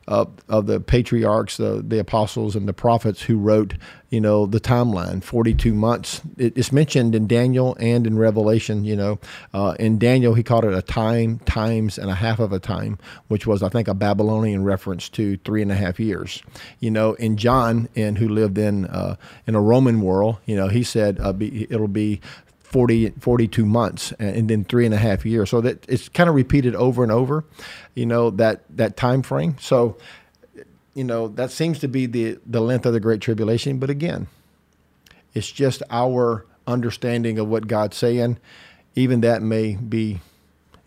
[0.08, 3.74] of, of the patriarchs, the the apostles, and the prophets who wrote,
[4.08, 5.22] you know, the timeline.
[5.22, 6.22] Forty two months.
[6.38, 8.84] It, it's mentioned in Daniel and in Revelation.
[8.84, 9.18] You know,
[9.52, 12.98] uh, in Daniel he called it a time, times, and a half of a time,
[13.28, 16.42] which was I think a Babylonian reference to three and a half years.
[16.80, 20.68] You know, in John, and who lived in uh, in a Roman world, you know,
[20.68, 22.22] he said uh, be, it'll be
[22.68, 25.48] 40, 42 months and then three and a half years.
[25.48, 27.44] So that it's kind of repeated over and over,
[27.94, 29.56] you know, that, that time frame.
[29.58, 29.96] So,
[30.94, 33.78] you know, that seems to be the, the length of the Great Tribulation.
[33.78, 34.26] But again,
[35.32, 38.38] it's just our understanding of what God's saying.
[38.94, 40.20] Even that may be,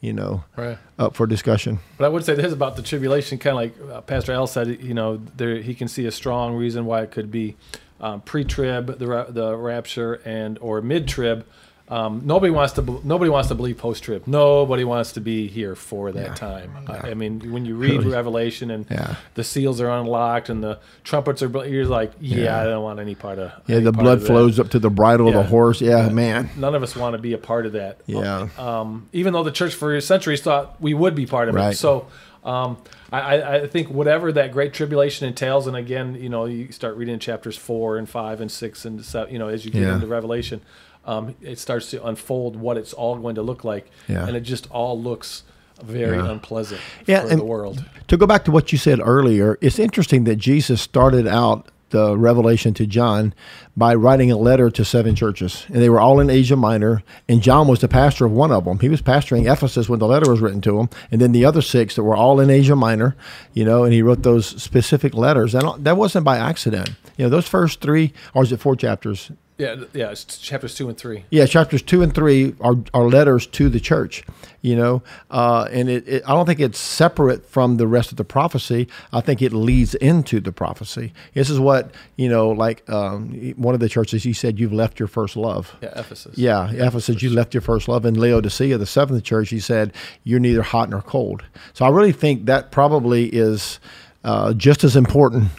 [0.01, 0.77] you know, Right.
[0.99, 1.79] up for discussion.
[1.97, 4.81] But I would say this about the tribulation, kind of like uh, Pastor Al said,
[4.81, 7.55] you know, there he can see a strong reason why it could be
[7.99, 11.45] um, pre-trib, the the rapture, and or mid-trib.
[11.91, 14.25] Um, nobody wants to nobody wants to believe post-trib.
[14.25, 16.33] Nobody wants to be here for that Yeah.
[16.35, 16.71] time.
[16.87, 18.11] I, I mean, when you read Really.
[18.13, 19.15] Revelation and Yeah.
[19.35, 22.61] the seals are unlocked and the trumpets are, you're like, yeah, Yeah.
[22.61, 23.51] I don't want any part of.
[23.67, 25.81] Yeah, the blood flows up to the bridle of the horse.
[25.81, 26.49] Yeah, man.
[26.55, 27.97] None of us want to be a part of that.
[28.07, 28.47] Yeah.
[28.57, 31.73] Um, even though the church for centuries thought we would be part of Right.
[31.73, 31.77] it.
[31.77, 32.07] So
[32.45, 32.77] um,
[33.11, 36.95] I, I I think whatever that great tribulation entails, and again, you know, you start
[36.95, 39.93] reading chapters four and five and six and seven, you know, as you get Yeah.
[39.95, 40.61] into Revelation,
[41.05, 43.89] um, it starts to unfold what it's all going to look like.
[44.07, 44.27] Yeah.
[44.27, 45.43] And it just all looks
[45.83, 46.31] very Yeah.
[46.31, 47.83] unpleasant Yeah, for the world.
[48.07, 52.15] To go back to what you said earlier, it's interesting that Jesus started out the
[52.17, 53.33] revelation to John
[53.75, 57.03] by writing a letter to seven churches, and they were all in Asia Minor.
[57.27, 58.79] And John was the pastor of one of them.
[58.79, 61.61] He was pastoring Ephesus when the letter was written to him, and then the other
[61.61, 63.17] six that were all in Asia Minor,
[63.53, 63.83] you know.
[63.83, 66.91] And he wrote those specific letters, and that wasn't by accident.
[67.17, 69.29] You know, those first three, or is it four chapters?
[69.61, 71.23] Yeah, yeah, it's chapters two and three.
[71.29, 74.23] Yeah, chapters two and three are, are letters to the church,
[74.63, 78.17] you know, uh, and it, it, I don't think it's separate from the rest of
[78.17, 78.87] the prophecy.
[79.13, 81.13] I think it leads into the prophecy.
[81.35, 84.97] This is what, you know, like um, one of the churches, he said, You've left
[84.97, 85.75] your first love.
[85.79, 86.35] Yeah, Ephesus.
[86.39, 88.03] Yeah, Ephesus, you left your first love.
[88.03, 89.93] In Laodicea, the seventh church, he said,
[90.23, 91.43] You're neither hot nor cold.
[91.73, 93.79] So I really think that probably is
[94.23, 95.49] uh, just as important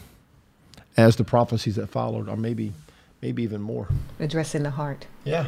[0.96, 2.72] as the prophecies that followed, or maybe,
[3.22, 3.88] maybe even more.
[4.20, 5.46] Addressing the heart, Yeah.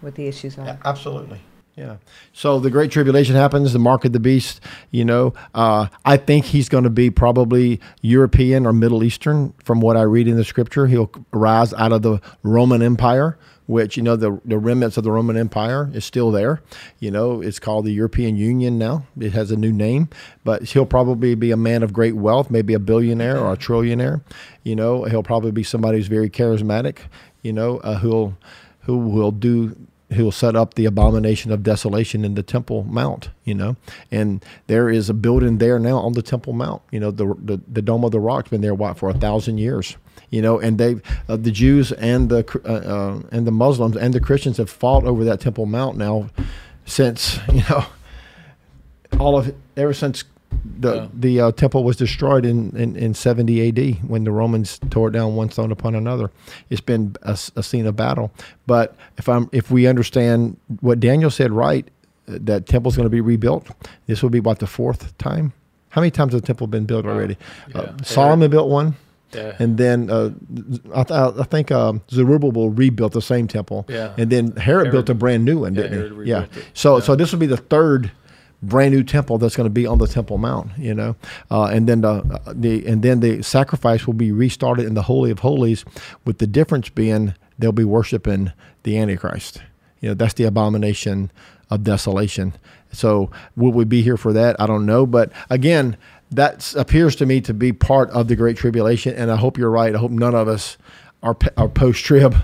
[0.00, 0.64] what the issues are.
[0.64, 1.40] Yeah, absolutely.
[1.76, 1.96] Yeah.
[2.32, 4.60] So the Great Tribulation happens, the mark of the beast,
[4.90, 5.32] you know.
[5.54, 10.02] Uh, I think he's going to be probably European or Middle Eastern from what I
[10.02, 10.86] read in the scripture.
[10.88, 13.38] He'll rise out of the Roman Empire,
[13.68, 16.62] which, you know, the, the remnants of the Roman Empire is still there.
[16.98, 19.04] You know, it's called the European Union now.
[19.20, 20.08] It has a new name,
[20.42, 24.22] but he'll probably be a man of great wealth, maybe a billionaire or a trillionaire.
[24.64, 27.00] You know, he'll probably be somebody who's very charismatic,
[27.42, 28.38] you know, uh, who'll,
[28.80, 29.76] who will do
[30.14, 33.76] who will set up the abomination of desolation in the Temple Mount, you know,
[34.10, 36.80] and there is a building there now on the Temple Mount.
[36.90, 39.58] You know, the the, the Dome of the Rock's been there what for a thousand
[39.58, 39.98] years,
[40.30, 40.96] you know, and they
[41.28, 45.04] uh, the Jews and the uh, uh, and the Muslims and the Christians have fought
[45.04, 46.28] over that Temple Mount now
[46.84, 47.84] since you know
[49.18, 50.24] all of it ever since
[50.80, 51.08] the Yeah.
[51.14, 55.12] the uh, temple was destroyed in, in, in 70 AD when the Romans tore it
[55.12, 56.30] down one stone upon another.
[56.70, 58.30] it's been a scene of battle.
[58.66, 61.86] But if I'm if we understand what Daniel said right,
[62.28, 63.68] uh, that temple's going to be rebuilt.
[64.06, 65.52] This will be about the fourth time.
[65.90, 67.36] How many times has the temple been built already?
[67.74, 67.80] Yeah.
[67.80, 68.94] Uh, Solomon built one,
[69.32, 69.56] Yeah.
[69.58, 70.30] and then uh,
[70.94, 73.84] I, th- I think um, Zerubbabel rebuilt the same temple.
[73.88, 74.14] Yeah.
[74.16, 76.30] And then Herod, Herod- built a brand new one, didn't Herod he?
[76.30, 76.44] Yeah.
[76.44, 76.50] it.
[76.74, 77.02] So Yeah.
[77.04, 78.10] so this will be the third
[78.62, 81.14] brand new temple that's going to be on the Temple Mount, you know,
[81.50, 85.02] uh, and then the uh, the and then the sacrifice will be restarted in the
[85.02, 85.84] Holy of Holies,
[86.24, 88.52] with the difference being they'll be worshiping
[88.82, 89.62] the Antichrist.
[90.00, 91.30] You know, that's the abomination
[91.70, 92.54] of desolation.
[92.92, 94.56] So will we be here for that?
[94.60, 95.96] I don't know, but again,
[96.30, 99.70] that appears to me to be part of the Great Tribulation, and I hope you're
[99.70, 99.94] right.
[99.94, 100.76] I hope none of us
[101.22, 102.34] are are post trib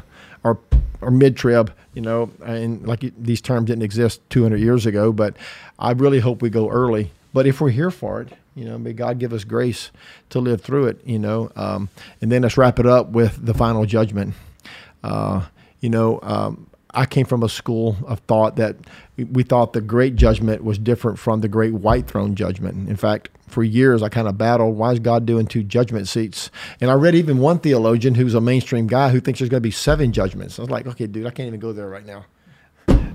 [0.42, 0.58] or
[1.00, 1.72] or mid trib.
[1.94, 5.36] You know, and like these terms didn't exist 200 years ago, but
[5.78, 7.12] I really hope we go early.
[7.32, 9.90] But if we're here for it, you know, may God give us grace
[10.30, 11.00] to live through it.
[11.04, 11.88] You know, um,
[12.20, 14.34] and then let's wrap it up with the final judgment.
[15.02, 15.46] Uh,
[15.80, 18.76] you know, um, I came from a school of thought that
[19.16, 22.88] we- thought the great judgment was different from the great white throne judgment.
[22.88, 26.50] In fact, for years I kind of battled why is God doing two judgment seats?
[26.80, 29.68] And I read even one theologian who's a mainstream guy who thinks there's going to
[29.68, 30.58] be seven judgments.
[30.58, 32.24] I was like, okay, dude, I can't even go there right now.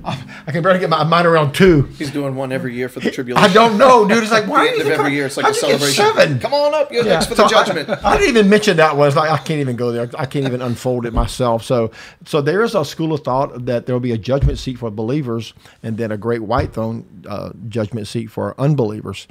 [0.47, 1.83] I can barely get my mind around two.
[1.83, 3.49] He's doing one every year for the tribulation.
[3.49, 4.23] I don't know, dude.
[4.23, 5.61] It's like why The end you of every I- year, it's like a how'd you
[5.61, 6.05] get celebration.
[6.05, 6.39] Seven.
[6.39, 7.89] Come on up, you're Yeah, next for so the judgment.
[7.89, 9.07] I, I didn't even mention that one.
[9.07, 10.09] It's like I can't even go there.
[10.17, 11.63] I can't even unfold it myself.
[11.63, 11.91] So,
[12.25, 14.89] so there is a school of thought that there will be a judgment seat for
[14.89, 19.27] believers, and then a great white throne uh, judgment seat for unbelievers.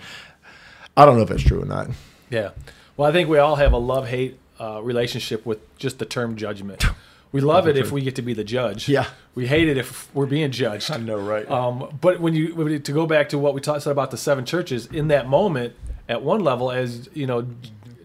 [0.96, 1.88] I don't know if it's true or not.
[2.30, 2.50] Yeah.
[2.96, 6.36] Well, I think we all have a love hate uh, relationship with just the term
[6.36, 6.84] judgment.
[7.32, 8.88] We love it if we get to be the judge.
[8.88, 9.06] Yeah.
[9.34, 10.90] We hate it if we're being judged.
[10.90, 11.48] I know, right?
[11.50, 14.44] Um, but when you to go back to what we talked said about the seven
[14.44, 15.74] churches, in that moment,
[16.08, 17.46] at one level, as you know,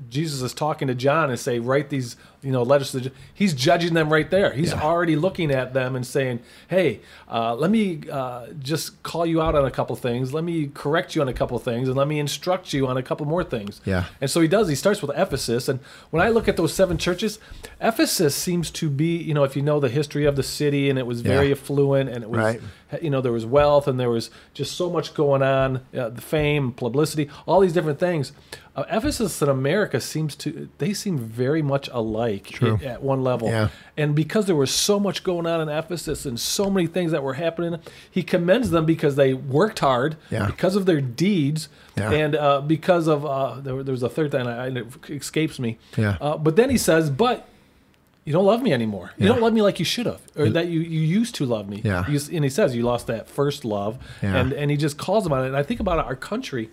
[0.09, 3.03] Jesus is talking to John and say, write these you know letters to the.
[3.09, 4.51] Ju-" He's judging them right there.
[4.53, 4.81] He's Yeah.
[4.81, 6.99] already looking at them and saying, hey,
[7.31, 10.33] uh, let me uh, just call you out on a couple things.
[10.33, 13.03] Let me correct you on a couple things, and let me instruct you on a
[13.03, 13.81] couple more things.
[13.85, 14.05] Yeah.
[14.21, 14.67] And so he does.
[14.67, 15.79] He starts with Ephesus, and
[16.11, 17.39] when I look at those seven churches,
[17.81, 20.99] Ephesus seems to be, you know, if you know the history of the city, and
[20.99, 21.53] it was very Yeah.
[21.53, 22.61] affluent, and it was, Right.
[23.01, 26.21] You know, there was wealth, and there was just so much going on, uh, the
[26.21, 28.31] fame, publicity, all these different things.
[28.75, 33.47] Uh, Ephesus and America seems to they seem very much alike i- at one level,
[33.47, 33.67] Yeah.
[33.97, 37.21] and because there was so much going on in Ephesus and so many things that
[37.21, 37.79] were happening,
[38.09, 40.47] he commends them because they worked hard, Yeah.
[40.47, 42.11] because of their deeds, Yeah.
[42.11, 45.77] and uh, because of uh, there, there was a third thing, I, it escapes me.
[45.95, 46.17] Yeah.
[46.19, 47.45] Uh, but then he says, "But
[48.26, 49.11] you don't love me anymore.
[49.17, 49.34] You Yeah.
[49.34, 51.82] don't love me like you should have, or that you, you used to love me."
[51.84, 52.09] Yeah.
[52.09, 54.36] You, and he says, "You lost that first love," Yeah.
[54.38, 55.47] and and he just calls them on it.
[55.47, 56.69] And I think about our country.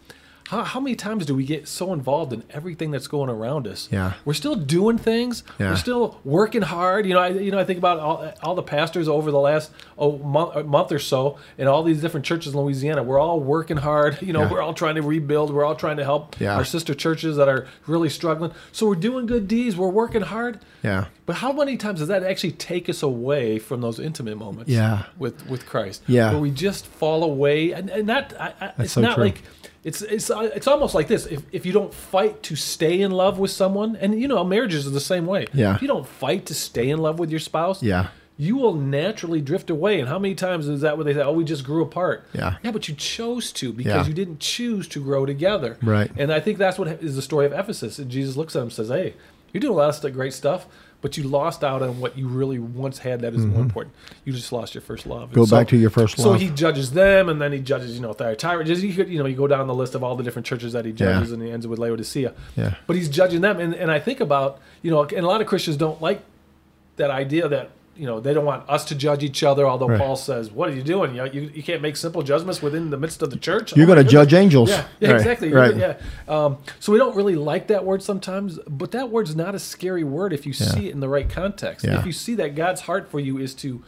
[0.48, 3.88] How, how many times do we get so involved in everything that's going around us?
[3.92, 4.14] Yeah.
[4.24, 5.44] we're still doing things.
[5.60, 5.70] Yeah.
[5.70, 7.06] We're still working hard.
[7.06, 9.70] You know, I you know I think about all, all the pastors over the last
[9.96, 13.02] oh month, uh, month or so in all these different churches in Louisiana.
[13.04, 14.20] We're all working hard.
[14.22, 14.50] You know, Yeah.
[14.50, 15.52] we're all trying to rebuild.
[15.54, 16.56] We're all trying to help Yeah.
[16.56, 18.52] our sister churches that are really struggling.
[18.72, 19.76] So we're doing good deeds.
[19.76, 20.58] We're working hard.
[20.82, 21.06] Yeah.
[21.26, 24.68] But how many times does that actually take us away from those intimate moments?
[24.70, 25.04] Yeah.
[25.16, 26.02] With with Christ.
[26.08, 26.32] Yeah.
[26.32, 28.32] Where we just fall away, and, and not.
[28.40, 29.24] I, I, it's so not true.
[29.26, 29.42] like.
[29.82, 31.24] It's it's uh, it's almost like this.
[31.26, 34.86] If if you don't fight to stay in love with someone, and you know marriages
[34.86, 35.46] are the same way.
[35.54, 35.74] Yeah.
[35.74, 37.82] If you don't fight to stay in love with your spouse.
[37.82, 38.08] Yeah.
[38.36, 40.00] You will naturally drift away.
[40.00, 42.26] And how many times is that where they say, "Oh, we just grew apart"?
[42.32, 42.56] Yeah.
[42.62, 44.06] Yeah, but you chose to because Yeah.
[44.06, 45.76] you didn't choose to grow together.
[45.82, 46.10] Right.
[46.16, 47.98] And I think that's what is the story of Ephesus.
[47.98, 49.14] And Jesus looks at him and says, Hey,
[49.52, 50.66] you're doing a lot of great stuff,
[51.00, 53.94] but you lost out on what you really once had that is more important.
[54.24, 55.28] You just lost your first love.
[55.28, 55.34] Mm-hmm.
[55.34, 56.24] Go And back to your first love.
[56.26, 58.64] So he judges them, and then he judges, you know, Thyatira.
[58.64, 60.84] Just you, you know, you go down the list of all the different churches that
[60.84, 61.34] he judges, Yeah.
[61.34, 62.34] and he ends with Laodicea.
[62.56, 62.74] Yeah.
[62.86, 65.46] But he's judging them, and, and I think about, you know, and a lot of
[65.46, 66.22] Christians don't like
[66.96, 67.70] that idea that
[68.00, 69.66] you know they don't want us to judge each other.
[69.66, 70.00] Although Right.
[70.00, 71.10] Paul says, "What are you doing?
[71.10, 73.84] You, know, you you can't make simple judgments within the midst of the church." You're
[73.84, 74.70] Oh going to judge angels.
[74.70, 75.52] Yeah, yeah Right, exactly.
[75.52, 75.76] Right.
[75.76, 75.96] Yeah.
[76.26, 80.04] Um, so we don't really like that word sometimes, but that word's not a scary
[80.04, 81.84] word if you see it in the right context.
[81.84, 81.98] Yeah.
[81.98, 83.82] If you see that God's heart for you is to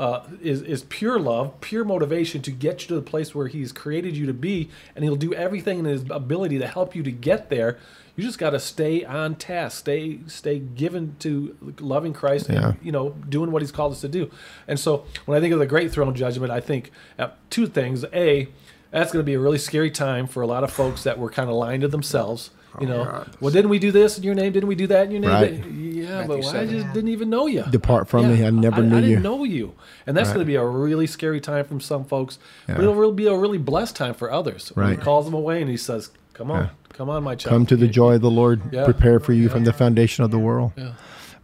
[0.00, 3.70] uh, is is pure love, pure motivation to get you to the place where He's
[3.70, 7.12] created you to be, and He'll do everything in His ability to help you to
[7.12, 7.78] get there.
[8.16, 12.70] You just got to stay on task, stay stay given to loving Christ, Yeah.
[12.70, 14.30] and you know doing what He's called us to do.
[14.66, 18.04] And so when I think of the Great Throne Judgment, I think uh, two things:
[18.12, 18.48] a
[18.90, 21.30] that's going to be a really scary time for a lot of folks that were
[21.30, 22.50] kind of lying to themselves.
[22.80, 23.36] You oh, know, God.
[23.40, 24.52] well, didn't we do this in your name?
[24.52, 25.30] Didn't we do that in your name?
[25.30, 25.52] Right.
[25.52, 26.92] Yeah, Matthew but why I just Yeah.
[26.92, 27.64] didn't even know you.
[27.70, 29.06] Depart from me, I never knew I you.
[29.08, 29.72] didn't know you,
[30.06, 30.34] and that's Right.
[30.34, 32.38] going to be a really scary time from some folks.
[32.68, 32.76] Yeah.
[32.76, 34.72] But it'll be a really blessed time for others.
[34.76, 34.90] Right.
[34.90, 36.68] He calls them away and he says, "Come on, Yeah.
[36.92, 37.50] come on, my child.
[37.52, 38.84] Come to the joy of the Lord, Yeah.
[38.84, 40.72] prepared for you from the foundation of the world.
[40.76, 40.90] Yeah.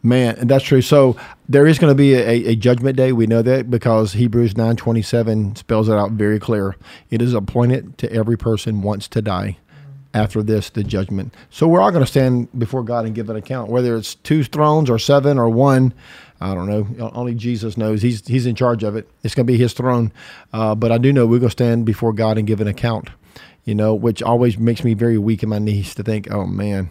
[0.02, 0.82] Man, and that's true.
[0.82, 1.16] So
[1.48, 3.10] there is going to be a, a judgment day.
[3.12, 6.76] We know that because Hebrews nine twenty seven spells it out very clear.
[7.10, 9.58] It is appointed to every person once to die.
[10.16, 11.34] After this, the judgment.
[11.50, 14.44] So we're all going to stand before God and give an account, whether it's two
[14.44, 15.92] thrones or seven or one.
[16.40, 17.10] I don't know.
[17.14, 18.00] Only Jesus knows.
[18.00, 19.10] He's He's in charge of it.
[19.22, 20.12] It's going to be His throne.
[20.54, 23.10] Uh, but I do know we're going to stand before God and give an account.
[23.66, 26.88] You know, which always makes me very weak in my knees to think, oh man,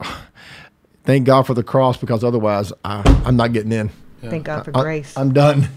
[1.04, 3.90] thank God for the cross because otherwise I, I'm not getting in.
[4.22, 5.16] Thank God for I- grace.
[5.16, 5.68] I'm done.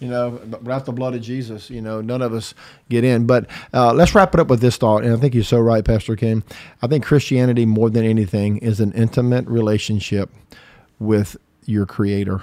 [0.00, 2.54] You know, without the blood of Jesus, you know, none of us
[2.88, 3.26] get in.
[3.26, 5.02] But uh, let's wrap it up with this thought.
[5.02, 6.44] And I think you're so right, Pastor Ken.
[6.80, 10.30] I think Christianity, more than anything, is an intimate relationship
[11.00, 12.42] with your Creator.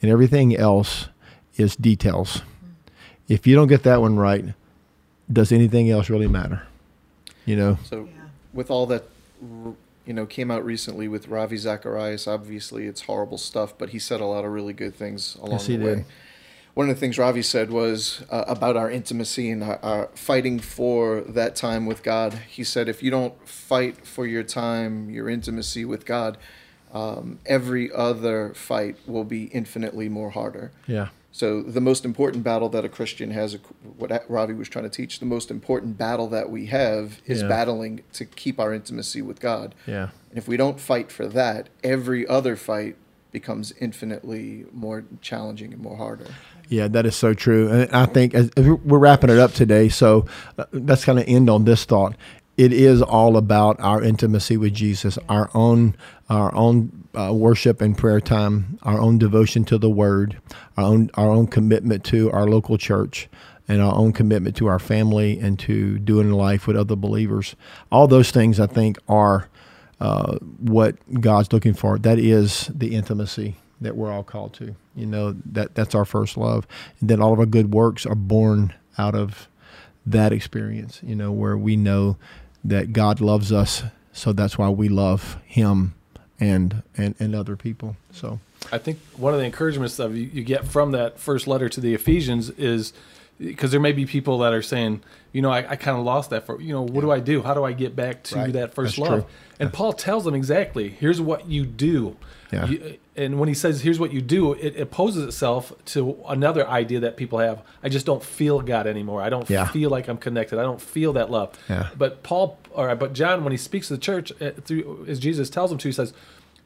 [0.00, 1.08] And everything else
[1.56, 2.42] is details.
[3.28, 4.54] If you don't get that one right,
[5.30, 6.62] does anything else really matter?
[7.44, 7.78] You know?
[7.84, 8.08] So,
[8.54, 9.04] with all that,
[10.06, 14.20] you know, came out recently with Ravi Zacharias, obviously it's horrible stuff, but he said
[14.22, 15.94] a lot of really good things along Yes, he the way.
[15.96, 16.04] did.
[16.78, 20.60] One of the things Ravi said was uh, about our intimacy and our, our fighting
[20.60, 22.34] for that time with God.
[22.48, 26.38] He said, if you don't fight for your time, your intimacy with God,
[26.92, 30.70] um, every other fight will be infinitely more harder.
[30.86, 31.08] Yeah.
[31.32, 33.58] So the most important battle that a Christian has,
[33.96, 37.48] what Ravi was trying to teach, the most important battle that we have is Yeah.
[37.48, 39.74] battling to keep our intimacy with God.
[39.84, 40.10] Yeah.
[40.30, 42.94] And if we don't fight for that, every other fight
[43.32, 46.26] becomes infinitely more challenging and more harder.
[46.68, 47.68] Yeah, that is so true.
[47.70, 50.26] And I think as, as we're wrapping it up today, so
[50.58, 52.14] uh, let's kind of end on this thought.
[52.58, 55.96] it is all about our intimacy with Jesus, our own
[56.28, 60.38] our own uh, worship and prayer time, our own devotion to the Word,
[60.76, 63.28] our own our own commitment to our local church,
[63.68, 67.56] and our own commitment to our family and to doing life with other believers.
[67.92, 69.48] All those things, I think, are
[70.00, 71.98] uh, what God's looking for.
[71.98, 74.74] That is the intimacy that we're all called to.
[74.94, 76.66] You know that that's our first love,
[77.00, 79.48] and then all of our good works are born out of
[80.06, 81.00] that experience.
[81.02, 82.16] You know where we know
[82.64, 85.94] that God loves us, so that's why we love Him
[86.40, 87.96] and and and other people.
[88.12, 88.40] So
[88.72, 91.80] I think one of the encouragements that you, you get from that first letter to
[91.80, 92.92] the Ephesians is
[93.38, 95.02] because there may be people that are saying,
[95.32, 97.00] you know, I, I kind of lost that for, you know, what yeah.
[97.00, 97.42] do I do?
[97.42, 98.52] How do I get back to right.
[98.52, 99.20] that first That's love?
[99.20, 99.30] True.
[99.60, 99.72] And.
[99.72, 102.16] Paul tells them exactly, here's what you do.
[102.52, 102.66] Yeah.
[102.66, 107.00] You, and when he says, here's what you do, it opposes itself to another idea
[107.00, 107.62] that people have.
[107.82, 109.20] I just don't feel God anymore.
[109.22, 109.66] I don't yeah.
[109.66, 110.58] feel like I'm connected.
[110.58, 111.58] I don't feel that love.
[111.68, 111.90] Yeah.
[111.96, 115.50] But Paul, or but John, when he speaks to the church, uh, through as Jesus
[115.50, 116.12] tells him to, he says,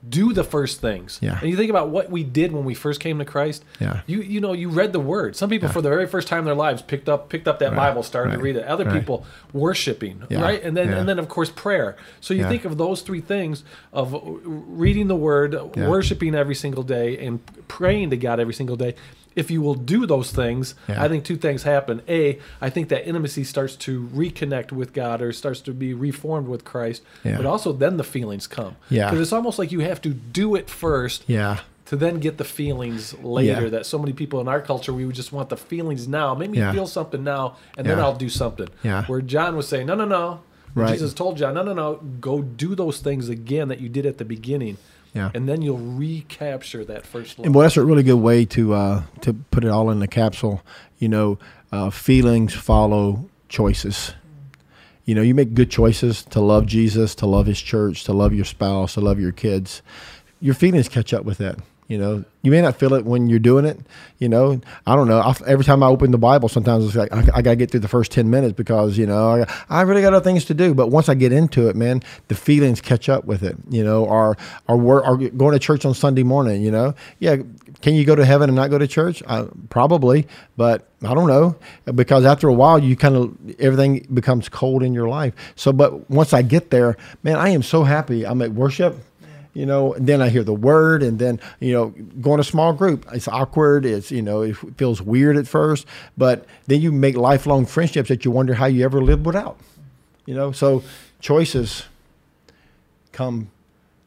[0.06, 1.18] do the first things.
[1.22, 1.38] Yeah.
[1.40, 3.64] And you think about what we did when we first came to Christ.
[3.80, 4.00] Yeah.
[4.06, 5.36] You you know you read the Word.
[5.36, 5.72] Some people yeah.
[5.72, 7.76] for the very first time in their lives picked up picked up that right.
[7.76, 8.36] Bible, started right.
[8.36, 8.64] to read it.
[8.64, 8.98] Other right.
[8.98, 10.40] people worshiping, yeah.
[10.40, 10.62] right?
[10.62, 10.98] And then yeah.
[10.98, 11.96] and then of course prayer.
[12.20, 17.24] So you think of those three things of reading the Word, worshiping every single day,
[17.24, 18.94] and praying to God every single day
[19.34, 21.02] if you will do those things, yeah.
[21.02, 22.02] I think two things happen.
[22.08, 26.48] A, I think that intimacy starts to reconnect with God or starts to be reformed
[26.48, 27.02] with Christ.
[27.24, 27.36] Yeah.
[27.36, 28.76] But also then the feelings come.
[28.88, 29.10] Yeah.
[29.10, 31.24] Because it's almost like you have to do it first.
[31.26, 31.60] Yeah.
[31.86, 33.64] To then get the feelings later.
[33.64, 33.68] Yeah.
[33.68, 36.34] That so many people in our culture, we would just want the feelings now.
[36.34, 38.68] Make me feel something now, and then I'll do something.
[38.82, 39.04] Yeah.
[39.06, 40.40] Where John was saying, no, no, no.
[40.74, 40.92] Right.
[40.92, 41.96] Jesus told John, no, no, no.
[41.96, 44.78] Go do those things again that you did at the beginning
[45.14, 45.30] yeah.
[45.34, 47.46] And then you'll recapture that first love.
[47.46, 50.08] And well, that's a really good way to uh, to put it all in the
[50.08, 50.62] capsule.
[50.98, 51.38] You know,
[51.70, 54.14] uh, feelings follow choices.
[55.04, 58.32] You know, you make good choices to love Jesus, to love His church, to love
[58.32, 59.82] your spouse, to love your kids.
[60.40, 61.58] Your feelings catch up with that.
[61.92, 63.78] You know, you may not feel it when you're doing it.
[64.18, 65.20] You know, I don't know.
[65.20, 67.70] I, every time I open the Bible, sometimes it's like I, I got to get
[67.70, 70.54] through the first ten minutes because you know I, I, really got other things to
[70.54, 70.72] do.
[70.72, 73.58] But once I get into it, man, the feelings catch up with it.
[73.68, 74.38] You know, or
[74.68, 76.62] or, work, or going to church on Sunday morning.
[76.62, 77.36] You know, yeah,
[77.82, 79.22] can you go to heaven and not go to church?
[79.68, 80.26] Probably,
[80.56, 81.56] but I don't know
[81.94, 85.34] because after a while, you kind of everything becomes cold in your life.
[85.56, 88.24] So, but once I get there, man, I am so happy.
[88.24, 88.96] I'm at worship
[89.54, 91.88] you know and then i hear the word and then you know
[92.20, 95.86] going to small group it's awkward it's you know it feels weird at first
[96.16, 99.58] but then you make lifelong friendships that you wonder how you ever lived without
[100.26, 100.52] you know?
[100.52, 100.82] So
[101.20, 101.84] choices
[103.12, 103.50] come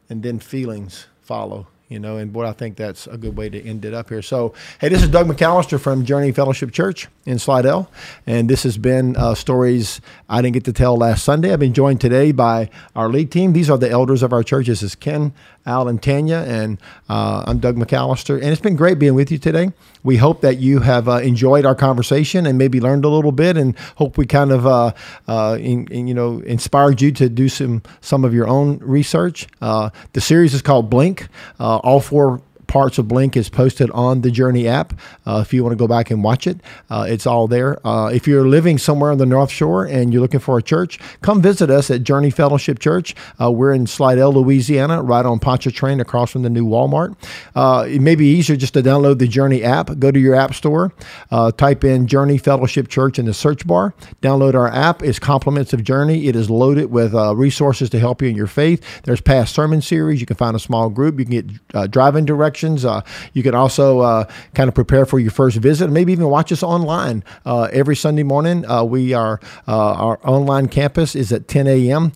[0.10, 3.62] and then feelings follow you know, and boy, I think that's a good way to
[3.62, 4.22] end it up here.
[4.22, 7.92] So, hey, this is Doug McAllister from Journey Fellowship Church in Slidell,
[8.26, 11.54] and this has been uh, stories I didn't get to tell last Sunday.
[11.54, 13.54] I've been joined today by our lead team.
[13.54, 14.68] These are the elders of our church.
[14.68, 15.32] This is Ken,
[15.66, 16.78] Al, and Tanya, and
[17.10, 19.72] uh, I'm Doug McAllister, and it's been great being with you today.
[20.04, 23.58] We hope that you have uh, enjoyed our conversation and maybe learned a little bit,
[23.58, 24.94] and hope we kind of, uh,
[25.28, 29.48] uh, in, in, you know, inspired you to do some some of your own research.
[29.62, 31.28] Uh, the series is called Blink.
[31.60, 34.94] Uh, all four parts of Blink is posted on the Journey app.
[35.26, 36.60] Uh, if you want to go back and watch it,
[36.90, 37.86] uh, it's all there.
[37.86, 41.00] Uh, if you're living somewhere on the North Shore and you're looking for a church,
[41.22, 43.16] come visit us at Journey Fellowship Church.
[43.40, 47.16] Uh, we're in Slidell, Louisiana, right on Pontchartrain across from the new Walmart.
[47.56, 49.98] Uh, it may be easier just to download the Journey app.
[50.00, 50.92] Go to your app store,
[51.32, 53.94] uh, type in Journey Fellowship Church in the search bar.
[54.22, 55.04] Download our app.
[55.04, 56.28] It's compliments of Journey.
[56.28, 58.84] It is loaded with resources to help you in your faith.
[59.04, 60.20] There's past sermon series.
[60.20, 61.20] You can find a small group.
[61.20, 63.02] You can get driving directions Uh,
[63.34, 66.64] you can also uh, kind of prepare for your first visit, maybe even watch us
[66.64, 68.66] online uh, every Sunday morning.
[68.90, 72.12] We are our online campus is at 10 a.m.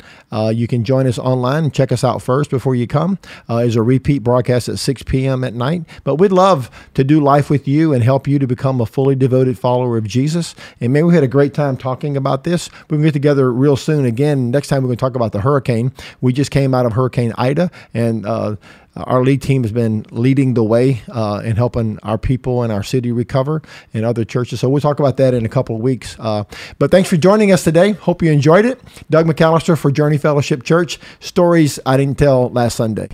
[0.53, 3.19] you can join us online and check us out first before you come.
[3.49, 5.43] is a repeat broadcast at 6 p.m.
[5.43, 5.83] at night.
[6.03, 9.15] But we'd love to do life with you and help you to become a fully
[9.15, 10.55] devoted follower of Jesus.
[10.79, 12.69] And maybe we had a great time talking about this.
[12.87, 14.51] Going to get together real soon again.
[14.51, 15.91] Next time we're going to talk about the hurricane.
[16.21, 18.55] We just came out of Hurricane Ida, and uh,
[19.05, 22.83] our lead team has been leading the way uh, in helping our people and our
[22.83, 23.61] city recover
[23.93, 24.59] and other churches.
[24.59, 26.15] So we'll talk about that in a couple of weeks.
[26.19, 26.43] Uh,
[26.77, 27.91] but thanks for joining us today.
[27.91, 28.79] Hope you enjoyed it.
[29.09, 30.99] Doug McAllister for Journey Fellowship Church.
[31.19, 33.09] Stories I didn't tell last Sunday.